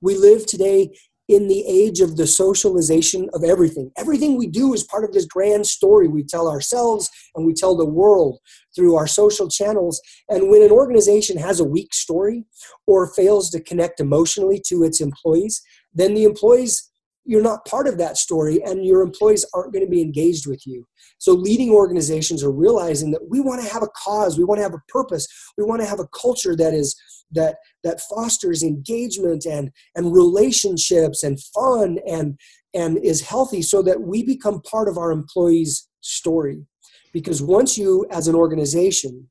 We 0.00 0.16
live 0.16 0.46
today 0.46 0.96
in 1.30 1.46
the 1.46 1.64
age 1.64 2.00
of 2.00 2.16
the 2.16 2.26
socialization 2.26 3.30
of 3.34 3.44
everything. 3.44 3.92
Everything 3.96 4.36
we 4.36 4.48
do 4.48 4.74
is 4.74 4.82
part 4.82 5.04
of 5.04 5.12
this 5.12 5.26
grand 5.26 5.64
story 5.64 6.08
we 6.08 6.24
tell 6.24 6.50
ourselves 6.50 7.08
and 7.36 7.46
we 7.46 7.54
tell 7.54 7.76
the 7.76 7.86
world 7.86 8.40
through 8.74 8.96
our 8.96 9.06
social 9.06 9.48
channels. 9.48 10.02
And 10.28 10.50
when 10.50 10.60
an 10.60 10.72
organization 10.72 11.38
has 11.38 11.60
a 11.60 11.64
weak 11.64 11.94
story 11.94 12.46
or 12.88 13.14
fails 13.14 13.48
to 13.50 13.62
connect 13.62 14.00
emotionally 14.00 14.60
to 14.66 14.82
its 14.82 15.00
employees, 15.00 15.62
then 15.94 16.14
the 16.14 16.24
employees 16.24 16.90
you're 17.26 17.42
not 17.42 17.64
part 17.64 17.86
of 17.86 17.98
that 17.98 18.16
story 18.16 18.60
and 18.64 18.84
your 18.84 19.02
employees 19.02 19.46
aren't 19.54 19.72
going 19.72 19.84
to 19.84 19.90
be 19.90 20.02
engaged 20.02 20.48
with 20.48 20.66
you. 20.66 20.84
So 21.18 21.32
leading 21.32 21.70
organizations 21.70 22.42
are 22.42 22.50
realizing 22.50 23.12
that 23.12 23.28
we 23.28 23.40
want 23.40 23.62
to 23.62 23.72
have 23.72 23.84
a 23.84 23.88
cause, 23.88 24.36
we 24.36 24.42
want 24.42 24.58
to 24.58 24.62
have 24.64 24.74
a 24.74 24.82
purpose, 24.88 25.28
we 25.56 25.62
want 25.62 25.80
to 25.80 25.86
have 25.86 26.00
a 26.00 26.08
culture 26.08 26.56
that 26.56 26.74
is 26.74 26.96
that 27.32 27.56
that 27.84 28.00
fosters 28.02 28.62
engagement 28.62 29.44
and 29.44 29.70
and 29.94 30.12
relationships 30.12 31.22
and 31.22 31.40
fun 31.54 31.98
and 32.06 32.38
and 32.74 32.98
is 32.98 33.20
healthy 33.20 33.62
so 33.62 33.82
that 33.82 34.00
we 34.00 34.22
become 34.22 34.62
part 34.62 34.88
of 34.88 34.96
our 34.96 35.10
employees 35.10 35.88
story. 36.00 36.64
Because 37.12 37.42
once 37.42 37.76
you 37.76 38.06
as 38.10 38.28
an 38.28 38.34
organization 38.34 39.28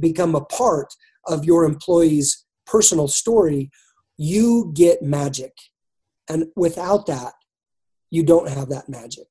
become 0.00 0.34
a 0.34 0.44
part 0.44 0.92
of 1.26 1.44
your 1.44 1.64
employees 1.64 2.44
personal 2.66 3.08
story 3.08 3.70
you 4.16 4.72
get 4.74 5.02
magic. 5.02 5.52
And 6.28 6.46
without 6.56 7.06
that 7.06 7.34
you 8.10 8.22
don't 8.22 8.48
have 8.48 8.68
that 8.68 8.88
magic. 8.88 9.26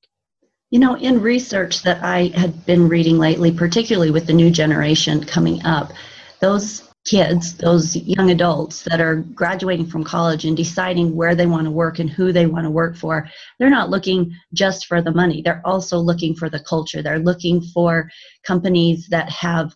You 0.70 0.80
know, 0.80 0.96
in 0.96 1.22
research 1.22 1.84
that 1.84 2.04
I 2.04 2.32
had 2.36 2.66
been 2.66 2.90
reading 2.90 3.18
lately, 3.18 3.52
particularly 3.52 4.12
with 4.12 4.26
the 4.26 4.34
new 4.34 4.50
generation 4.50 5.24
coming 5.24 5.64
up, 5.66 5.92
those 6.40 6.90
kids, 7.06 7.58
those 7.58 7.96
young 7.96 8.30
adults 8.30 8.84
that 8.84 9.02
are 9.02 9.18
graduating 9.34 9.88
from 9.88 10.04
college 10.04 10.46
and 10.46 10.56
deciding 10.56 11.16
where 11.16 11.36
they 11.36 11.48
want 11.48 11.66
to 11.66 11.72
work 11.72 12.00
and 12.00 12.10
who 12.10 12.32
they 12.32 12.46
want 12.46 12.64
to 12.64 12.70
work 12.70 12.96
for, 12.96 13.28
they're 13.58 13.70
not 13.70 13.90
looking 13.90 14.32
just 14.54 14.86
for 14.86 15.02
the 15.02 15.12
money. 15.12 15.42
They're 15.42 15.62
also 15.66 15.98
looking 15.98 16.36
for 16.36 16.50
the 16.50 16.60
culture. 16.60 17.02
They're 17.02 17.20
looking 17.20 17.62
for 17.62 18.10
companies 18.44 19.08
that 19.10 19.30
have 19.30 19.74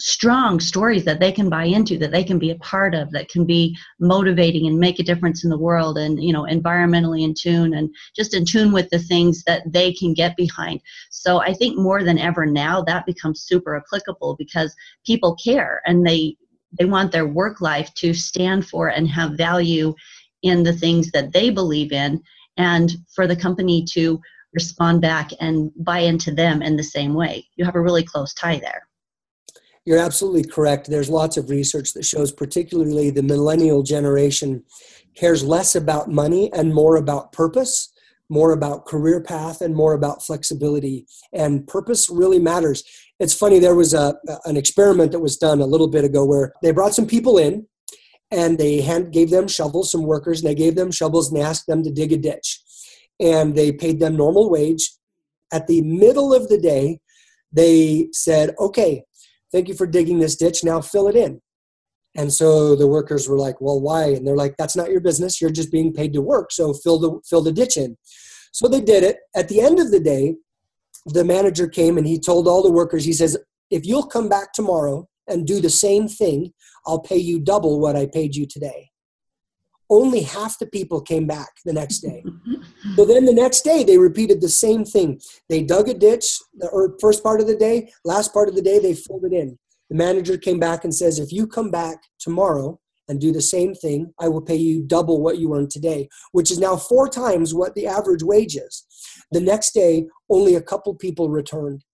strong 0.00 0.58
stories 0.58 1.04
that 1.04 1.20
they 1.20 1.30
can 1.30 1.48
buy 1.48 1.64
into 1.64 1.96
that 1.96 2.10
they 2.10 2.24
can 2.24 2.36
be 2.36 2.50
a 2.50 2.56
part 2.56 2.96
of 2.96 3.12
that 3.12 3.28
can 3.28 3.44
be 3.44 3.76
motivating 4.00 4.66
and 4.66 4.76
make 4.76 4.98
a 4.98 5.04
difference 5.04 5.44
in 5.44 5.50
the 5.50 5.58
world 5.58 5.96
and 5.96 6.20
you 6.20 6.32
know 6.32 6.42
environmentally 6.42 7.22
in 7.22 7.32
tune 7.32 7.74
and 7.74 7.88
just 8.16 8.34
in 8.34 8.44
tune 8.44 8.72
with 8.72 8.90
the 8.90 8.98
things 8.98 9.44
that 9.44 9.62
they 9.70 9.92
can 9.92 10.12
get 10.12 10.36
behind 10.36 10.80
so 11.10 11.40
i 11.40 11.54
think 11.54 11.78
more 11.78 12.02
than 12.02 12.18
ever 12.18 12.44
now 12.44 12.82
that 12.82 13.06
becomes 13.06 13.42
super 13.42 13.76
applicable 13.76 14.34
because 14.36 14.74
people 15.06 15.36
care 15.36 15.80
and 15.86 16.04
they 16.04 16.36
they 16.78 16.84
want 16.84 17.12
their 17.12 17.26
work 17.26 17.60
life 17.60 17.92
to 17.94 18.12
stand 18.14 18.66
for 18.66 18.88
and 18.88 19.08
have 19.08 19.32
value 19.32 19.94
in 20.42 20.62
the 20.62 20.72
things 20.72 21.10
that 21.12 21.32
they 21.32 21.50
believe 21.50 21.92
in 21.92 22.20
and 22.56 22.92
for 23.14 23.26
the 23.26 23.36
company 23.36 23.84
to 23.92 24.20
respond 24.52 25.00
back 25.00 25.30
and 25.40 25.70
buy 25.78 25.98
into 25.98 26.32
them 26.32 26.62
in 26.62 26.76
the 26.76 26.82
same 26.82 27.14
way 27.14 27.44
you 27.56 27.64
have 27.64 27.74
a 27.74 27.80
really 27.80 28.04
close 28.04 28.32
tie 28.34 28.58
there 28.58 28.86
you're 29.86 29.98
absolutely 29.98 30.44
correct. 30.44 30.88
There's 30.88 31.10
lots 31.10 31.36
of 31.36 31.50
research 31.50 31.92
that 31.92 32.06
shows, 32.06 32.32
particularly 32.32 33.10
the 33.10 33.22
millennial 33.22 33.82
generation, 33.82 34.64
cares 35.14 35.44
less 35.44 35.76
about 35.76 36.10
money 36.10 36.50
and 36.54 36.74
more 36.74 36.96
about 36.96 37.32
purpose, 37.32 37.92
more 38.30 38.52
about 38.52 38.86
career 38.86 39.20
path, 39.20 39.60
and 39.60 39.74
more 39.74 39.94
about 39.94 40.22
flexibility. 40.22 41.06
And 41.32 41.66
purpose 41.66 42.08
really 42.10 42.38
matters. 42.38 42.82
It's 43.20 43.34
funny, 43.34 43.58
there 43.58 43.74
was 43.74 43.94
a, 43.94 44.14
an 44.44 44.56
experiment 44.56 45.12
that 45.12 45.20
was 45.20 45.36
done 45.36 45.60
a 45.60 45.66
little 45.66 45.88
bit 45.88 46.04
ago 46.04 46.24
where 46.24 46.52
they 46.62 46.72
brought 46.72 46.94
some 46.94 47.06
people 47.06 47.38
in 47.38 47.66
and 48.30 48.58
they 48.58 48.80
hand, 48.80 49.12
gave 49.12 49.30
them 49.30 49.46
shovels, 49.46 49.92
some 49.92 50.02
workers, 50.02 50.40
and 50.40 50.50
they 50.50 50.54
gave 50.54 50.74
them 50.74 50.90
shovels 50.90 51.30
and 51.30 51.40
asked 51.40 51.66
them 51.66 51.82
to 51.84 51.90
dig 51.90 52.12
a 52.12 52.16
ditch. 52.16 52.60
And 53.20 53.54
they 53.54 53.70
paid 53.70 54.00
them 54.00 54.16
normal 54.16 54.50
wage. 54.50 54.90
At 55.52 55.66
the 55.66 55.82
middle 55.82 56.34
of 56.34 56.48
the 56.48 56.58
day, 56.58 56.98
they 57.52 58.08
said, 58.12 58.54
okay, 58.58 59.04
Thank 59.54 59.68
you 59.68 59.74
for 59.74 59.86
digging 59.86 60.18
this 60.18 60.34
ditch. 60.34 60.64
Now 60.64 60.80
fill 60.80 61.06
it 61.06 61.14
in. 61.14 61.40
And 62.16 62.32
so 62.32 62.76
the 62.76 62.86
workers 62.86 63.28
were 63.28 63.38
like, 63.38 63.60
Well, 63.60 63.80
why? 63.80 64.06
And 64.06 64.26
they're 64.26 64.36
like, 64.36 64.56
That's 64.56 64.76
not 64.76 64.90
your 64.90 65.00
business. 65.00 65.40
You're 65.40 65.50
just 65.50 65.72
being 65.72 65.92
paid 65.92 66.12
to 66.14 66.20
work. 66.20 66.52
So 66.52 66.72
fill 66.72 66.98
the 66.98 67.20
fill 67.28 67.42
the 67.42 67.52
ditch 67.52 67.76
in. 67.76 67.96
So 68.52 68.68
they 68.68 68.80
did 68.80 69.02
it. 69.02 69.18
At 69.34 69.48
the 69.48 69.60
end 69.60 69.80
of 69.80 69.90
the 69.90 70.00
day, 70.00 70.36
the 71.06 71.24
manager 71.24 71.68
came 71.68 71.98
and 71.98 72.06
he 72.06 72.18
told 72.18 72.46
all 72.46 72.62
the 72.62 72.70
workers, 72.70 73.04
he 73.04 73.12
says, 73.12 73.36
if 73.70 73.84
you'll 73.84 74.06
come 74.06 74.28
back 74.28 74.52
tomorrow 74.52 75.08
and 75.26 75.46
do 75.46 75.60
the 75.60 75.70
same 75.70 76.06
thing, 76.06 76.52
I'll 76.86 77.00
pay 77.00 77.16
you 77.16 77.40
double 77.40 77.80
what 77.80 77.96
I 77.96 78.06
paid 78.06 78.36
you 78.36 78.46
today 78.46 78.90
only 79.90 80.22
half 80.22 80.58
the 80.58 80.66
people 80.66 81.00
came 81.00 81.26
back 81.26 81.50
the 81.64 81.72
next 81.72 82.00
day. 82.00 82.24
so 82.96 83.04
then 83.04 83.24
the 83.24 83.32
next 83.32 83.62
day 83.62 83.84
they 83.84 83.98
repeated 83.98 84.40
the 84.40 84.48
same 84.48 84.84
thing. 84.84 85.20
They 85.48 85.62
dug 85.62 85.88
a 85.88 85.94
ditch 85.94 86.38
the 86.54 86.68
er, 86.74 86.96
first 87.00 87.22
part 87.22 87.40
of 87.40 87.46
the 87.46 87.56
day, 87.56 87.92
last 88.04 88.32
part 88.32 88.48
of 88.48 88.54
the 88.54 88.62
day 88.62 88.78
they 88.78 88.94
filled 88.94 89.24
it 89.24 89.32
in. 89.32 89.58
The 89.90 89.96
manager 89.96 90.36
came 90.36 90.58
back 90.58 90.84
and 90.84 90.94
says, 90.94 91.18
if 91.18 91.32
you 91.32 91.46
come 91.46 91.70
back 91.70 91.98
tomorrow 92.18 92.80
and 93.08 93.20
do 93.20 93.32
the 93.32 93.42
same 93.42 93.74
thing, 93.74 94.12
I 94.18 94.28
will 94.28 94.40
pay 94.40 94.56
you 94.56 94.82
double 94.82 95.20
what 95.20 95.38
you 95.38 95.54
earned 95.54 95.70
today, 95.70 96.08
which 96.32 96.50
is 96.50 96.58
now 96.58 96.76
four 96.76 97.08
times 97.08 97.54
what 97.54 97.74
the 97.74 97.86
average 97.86 98.22
wage 98.22 98.56
is. 98.56 98.84
The 99.30 99.40
next 99.40 99.72
day, 99.72 100.06
only 100.30 100.54
a 100.54 100.62
couple 100.62 100.94
people 100.94 101.28
returned, 101.28 101.84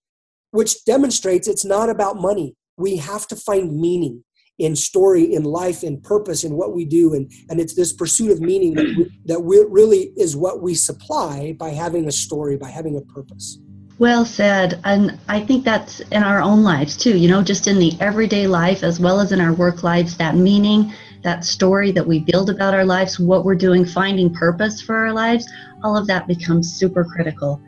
which 0.52 0.84
demonstrates 0.84 1.48
it's 1.48 1.64
not 1.64 1.90
about 1.90 2.20
money. 2.20 2.54
We 2.76 2.96
have 2.96 3.26
to 3.28 3.36
find 3.36 3.78
meaning 3.78 4.24
in 4.58 4.76
story, 4.76 5.34
in 5.34 5.42
life, 5.42 5.82
in 5.82 6.00
purpose, 6.02 6.44
in 6.44 6.54
what 6.54 6.74
we 6.74 6.84
do. 6.84 7.14
And, 7.14 7.32
and 7.48 7.58
it's 7.58 7.74
this 7.74 7.92
pursuit 7.92 8.30
of 8.30 8.40
meaning 8.40 8.74
that, 8.74 8.94
we, 8.96 9.20
that 9.24 9.40
we, 9.40 9.64
really 9.68 10.12
is 10.16 10.36
what 10.36 10.62
we 10.62 10.74
supply 10.74 11.56
by 11.58 11.70
having 11.70 12.06
a 12.06 12.12
story, 12.12 12.56
by 12.56 12.68
having 12.68 12.96
a 12.96 13.00
purpose. 13.00 13.58
Well 14.00 14.24
said. 14.24 14.80
And 14.84 15.18
I 15.28 15.40
think 15.40 15.62
that's 15.62 16.00
in 16.00 16.22
our 16.22 16.40
own 16.40 16.62
lives 16.62 16.96
too, 16.96 17.18
you 17.18 17.28
know, 17.28 17.42
just 17.42 17.66
in 17.66 17.78
the 17.78 17.92
everyday 18.00 18.46
life 18.46 18.82
as 18.82 18.98
well 18.98 19.20
as 19.20 19.30
in 19.30 19.42
our 19.42 19.52
work 19.52 19.82
lives, 19.82 20.16
that 20.16 20.36
meaning, 20.36 20.94
that 21.22 21.44
story 21.44 21.92
that 21.92 22.06
we 22.06 22.20
build 22.20 22.48
about 22.48 22.72
our 22.72 22.86
lives, 22.86 23.20
what 23.20 23.44
we're 23.44 23.54
doing, 23.54 23.84
finding 23.84 24.32
purpose 24.32 24.80
for 24.80 24.96
our 24.96 25.12
lives, 25.12 25.46
all 25.84 25.98
of 25.98 26.06
that 26.06 26.26
becomes 26.26 26.72
super 26.72 27.04
critical. 27.04 27.60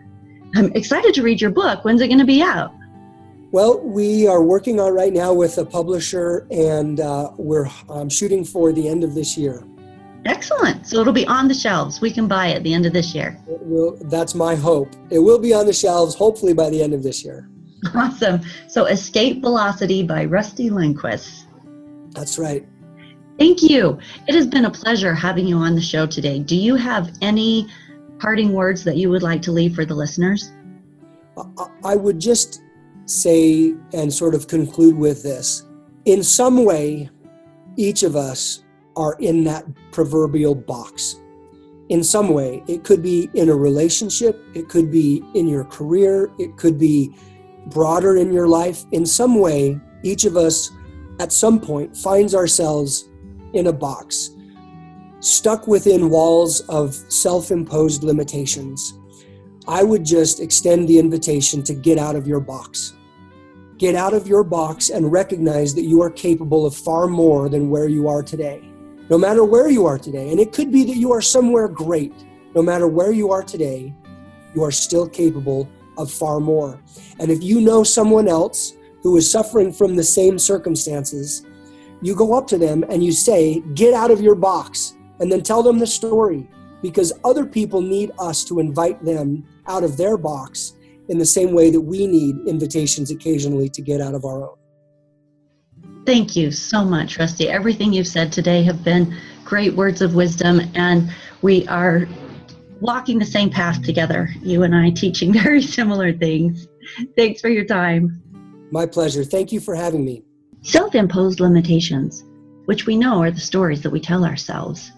I'm 0.57 0.73
excited 0.73 1.13
to 1.13 1.23
read 1.23 1.39
your 1.39 1.51
book. 1.51 1.85
When's 1.85 2.01
it 2.01 2.09
going 2.09 2.19
to 2.19 2.25
be 2.25 2.41
out? 2.41 2.73
Well, 3.51 3.81
we 3.81 4.27
are 4.27 4.43
working 4.43 4.81
on 4.81 4.95
right 4.95 5.13
now 5.13 5.35
with 5.35 5.59
a 5.59 5.67
publisher, 5.67 6.47
and 6.51 6.99
uh, 6.99 7.33
we're 7.37 7.69
um, 7.91 8.09
shooting 8.09 8.43
for 8.43 8.73
the 8.73 8.89
end 8.89 9.05
of 9.05 9.15
this 9.15 9.37
year. 9.37 9.63
Excellent. 10.25 10.87
So 10.87 11.01
it'll 11.01 11.13
be 11.13 11.27
on 11.27 11.49
the 11.49 11.55
shelves. 11.55 12.01
We 12.01 12.11
can 12.11 12.29
buy 12.29 12.49
it 12.49 12.57
at 12.57 12.63
the 12.63 12.73
end 12.73 12.87
of 12.87 12.93
this 12.93 13.15
year. 13.15 13.39
Will, 13.47 13.97
that's 14.05 14.35
my 14.35 14.55
hope. 14.55 14.95
It 15.11 15.19
will 15.19 15.39
be 15.39 15.53
on 15.53 15.67
the 15.67 15.73
shelves, 15.73 16.15
hopefully 16.15 16.53
by 16.53 16.71
the 16.71 16.83
end 16.83 16.95
of 16.95 17.03
this 17.03 17.25
year. 17.25 17.49
Awesome. 17.97 18.41
So 18.69 18.85
Escape 18.85 19.41
Velocity 19.41 20.05
by 20.05 20.25
Rusty 20.25 20.71
Lindquist. 20.71 21.47
That's 22.11 22.39
right. 22.39 22.65
Thank 23.41 23.61
you. 23.61 23.99
It 24.29 24.37
has 24.37 24.47
been 24.47 24.67
a 24.67 24.71
pleasure 24.71 25.15
having 25.15 25.49
you 25.49 25.57
on 25.57 25.75
the 25.75 25.83
show 25.83 26.07
today. 26.07 26.39
Do 26.39 26.55
you 26.55 26.77
have 26.77 27.11
any 27.23 27.67
parting 28.21 28.53
words 28.53 28.85
that 28.85 28.97
you 28.97 29.11
would 29.11 29.25
like 29.25 29.43
to 29.43 29.51
leave 29.53 29.75
for 29.75 29.85
the 29.85 29.97
listeners? 29.97 30.53
I 31.85 31.97
would 31.97 32.21
just 32.21 32.63
say 33.07 33.75
and 33.93 34.13
sort 34.13 34.37
of 34.37 34.47
conclude 34.47 34.97
with 34.97 35.25
this. 35.25 35.65
In 36.05 36.23
some 36.23 36.65
way, 36.65 37.11
each 37.77 38.05
of 38.05 38.15
us 38.15 38.62
are 38.97 39.17
in 39.21 39.45
that 39.45 39.65
proverbial 39.93 40.55
box. 40.55 41.21
In 41.89 42.03
some 42.03 42.31
way, 42.31 42.63
it 42.69 42.85
could 42.85 43.03
be 43.03 43.29
in 43.35 43.49
a 43.49 43.55
relationship, 43.55 44.43
it 44.55 44.69
could 44.69 44.91
be 44.91 45.23
in 45.35 45.49
your 45.49 45.65
career, 45.65 46.31
it 46.39 46.57
could 46.57 46.79
be 46.79 47.15
broader 47.67 48.17
in 48.17 48.33
your 48.33 48.49
life. 48.49 48.85
In 48.93 49.05
some 49.05 49.39
way, 49.39 49.79
each 50.03 50.25
of 50.25 50.37
us 50.37 50.71
at 51.21 51.33
some 51.33 51.61
point 51.61 51.97
finds 51.97 52.35
ourselves 52.35 53.09
in 53.53 53.67
a 53.67 53.73
box, 53.73 54.31
stuck 55.21 55.67
within 55.67 56.09
walls 56.09 56.61
of 56.69 56.95
self 56.95 57.51
imposed 57.51 58.03
limitations 58.03 58.95
I 59.69 59.85
would 59.85 60.05
just 60.05 60.41
extend 60.41 60.89
the 60.89 60.99
invitation 60.99 61.63
to 61.65 61.75
get 61.75 61.97
out 61.97 62.17
of 62.17 62.27
your 62.27 62.41
box. 62.41 62.95
Get 63.79 63.95
out 63.95 64.13
of 64.13 64.27
your 64.27 64.43
box 64.43 64.91
and 64.91 65.13
recognize 65.13 65.75
that 65.77 65.83
you 65.83 66.03
are 66.03 66.11
capable 66.11 66.67
of 66.67 66.75
far 66.75 67.07
more 67.07 67.49
than 67.49 67.71
where 67.71 67.87
you 67.87 68.09
are 68.09 68.23
today. 68.23 68.69
No 69.09 69.19
matter 69.19 69.45
where 69.45 69.69
you 69.69 69.87
are 69.87 69.99
today, 69.99 70.31
and 70.31 70.41
it 70.41 70.53
could 70.53 70.71
be 70.71 70.85
that 70.85 70.97
you 70.97 71.13
are 71.13 71.21
somewhere 71.21 71.69
great, 71.69 72.13
no 72.55 72.63
matter 72.63 72.87
where 72.87 73.13
you 73.13 73.31
are 73.31 73.43
today, 73.43 73.95
you 74.55 74.63
are 74.63 74.71
still 74.71 75.09
capable 75.09 75.69
of 75.99 76.11
far 76.11 76.41
more. 76.41 76.81
And 77.19 77.31
if 77.31 77.43
you 77.43 77.61
know 77.61 77.85
someone 77.85 78.29
else 78.29 78.75
who 79.03 79.17
is 79.17 79.31
suffering 79.31 79.73
from 79.73 79.97
the 79.97 80.05
same 80.05 80.39
circumstances, 80.39 81.45
you 82.01 82.15
go 82.15 82.35
up 82.35 82.47
to 82.49 82.59
them 82.59 82.85
and 82.89 83.05
you 83.05 83.13
say, 83.13 83.61
Get 83.75 83.95
out 83.95 84.11
of 84.11 84.21
your 84.21 84.35
box, 84.35 84.95
and 85.21 85.31
then 85.31 85.43
tell 85.43 85.63
them 85.63 85.79
the 85.79 85.87
story 85.87 86.49
because 86.83 87.13
other 87.25 87.47
people 87.47 87.81
need 87.81 88.11
us 88.19 88.45
to 88.45 88.59
invite 88.59 89.03
them 89.05 89.47
out 89.69 89.85
of 89.85 89.97
their 89.97 90.17
box 90.17 90.75
in 91.09 91.19
the 91.19 91.27
same 91.27 91.53
way 91.53 91.71
that 91.71 91.81
we 91.81 92.07
need 92.07 92.37
invitations 92.47 93.11
occasionally 93.11 93.69
to 93.69 93.83
get 93.83 94.01
out 94.01 94.15
of 94.15 94.25
our 94.25 94.51
own. 94.51 94.62
Thank 96.05 96.35
you 96.35 96.51
so 96.51 96.85
much, 96.85 97.19
Rusty. 97.19 97.49
Everything 97.49 97.93
you've 97.93 98.09
said 98.09 98.33
today 98.33 98.65
have 98.65 98.83
been 98.83 99.17
great 99.45 99.75
words 99.75 100.03
of 100.03 100.17
wisdom, 100.17 100.61
and 100.75 101.13
we 101.43 101.67
are 101.69 102.09
walking 102.81 103.21
the 103.21 103.25
same 103.25 103.51
path 103.51 103.85
together, 103.85 104.29
you 104.43 104.65
and 104.65 104.75
I 104.75 104.91
teaching 104.91 105.33
very 105.45 105.63
similar 105.63 106.13
things. 106.13 106.67
Thanks 107.17 107.41
for 107.41 107.49
your 107.49 107.65
time. 107.65 108.21
My 108.73 108.85
pleasure. 108.85 109.23
Thank 109.23 109.53
you 109.53 109.61
for 109.61 109.77
having 109.77 110.05
me. 110.05 110.25
Self 110.63 110.97
imposed 110.97 111.39
limitations, 111.39 112.25
which 112.65 112.85
we 112.85 112.97
know 112.97 113.23
are 113.23 113.31
the 113.31 113.39
stories 113.39 113.81
that 113.83 113.91
we 113.91 114.01
tell 114.01 114.25
ourselves. 114.25 114.91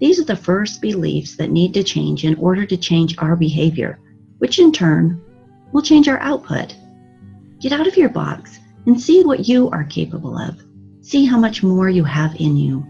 These 0.00 0.18
are 0.18 0.24
the 0.24 0.36
first 0.36 0.80
beliefs 0.80 1.36
that 1.36 1.50
need 1.50 1.74
to 1.74 1.82
change 1.82 2.24
in 2.24 2.36
order 2.36 2.64
to 2.64 2.76
change 2.76 3.18
our 3.18 3.36
behavior, 3.36 3.98
which 4.38 4.58
in 4.58 4.72
turn 4.72 5.20
will 5.72 5.82
change 5.82 6.08
our 6.08 6.20
output. 6.20 6.74
Get 7.60 7.72
out 7.72 7.86
of 7.86 7.96
your 7.98 8.08
box 8.08 8.60
and 8.86 9.00
see 9.00 9.24
what 9.24 9.48
you 9.48 9.70
are 9.70 9.84
capable 9.84 10.38
of. 10.38 10.60
See 11.00 11.24
how 11.24 11.38
much 11.38 11.62
more 11.62 11.88
you 11.88 12.04
have 12.04 12.34
in 12.36 12.56
you. 12.56 12.86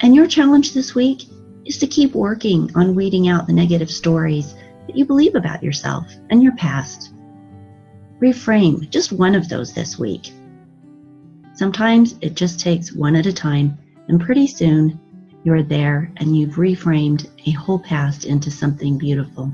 And 0.00 0.14
your 0.14 0.26
challenge 0.26 0.72
this 0.72 0.94
week 0.94 1.24
is 1.64 1.78
to 1.78 1.86
keep 1.86 2.14
working 2.14 2.70
on 2.74 2.94
weeding 2.94 3.28
out 3.28 3.46
the 3.46 3.52
negative 3.52 3.90
stories 3.90 4.54
that 4.86 4.96
you 4.96 5.04
believe 5.04 5.34
about 5.34 5.62
yourself 5.62 6.06
and 6.30 6.42
your 6.42 6.54
past. 6.56 7.12
Reframe 8.20 8.88
just 8.90 9.12
one 9.12 9.34
of 9.34 9.48
those 9.48 9.72
this 9.74 9.98
week. 9.98 10.32
Sometimes 11.54 12.16
it 12.20 12.34
just 12.34 12.60
takes 12.60 12.92
one 12.92 13.16
at 13.16 13.26
a 13.26 13.32
time, 13.32 13.76
and 14.08 14.20
pretty 14.20 14.46
soon 14.46 15.00
you're 15.44 15.62
there 15.62 16.12
and 16.16 16.36
you've 16.36 16.56
reframed 16.56 17.28
a 17.46 17.52
whole 17.52 17.78
past 17.78 18.24
into 18.24 18.50
something 18.50 18.98
beautiful. 18.98 19.52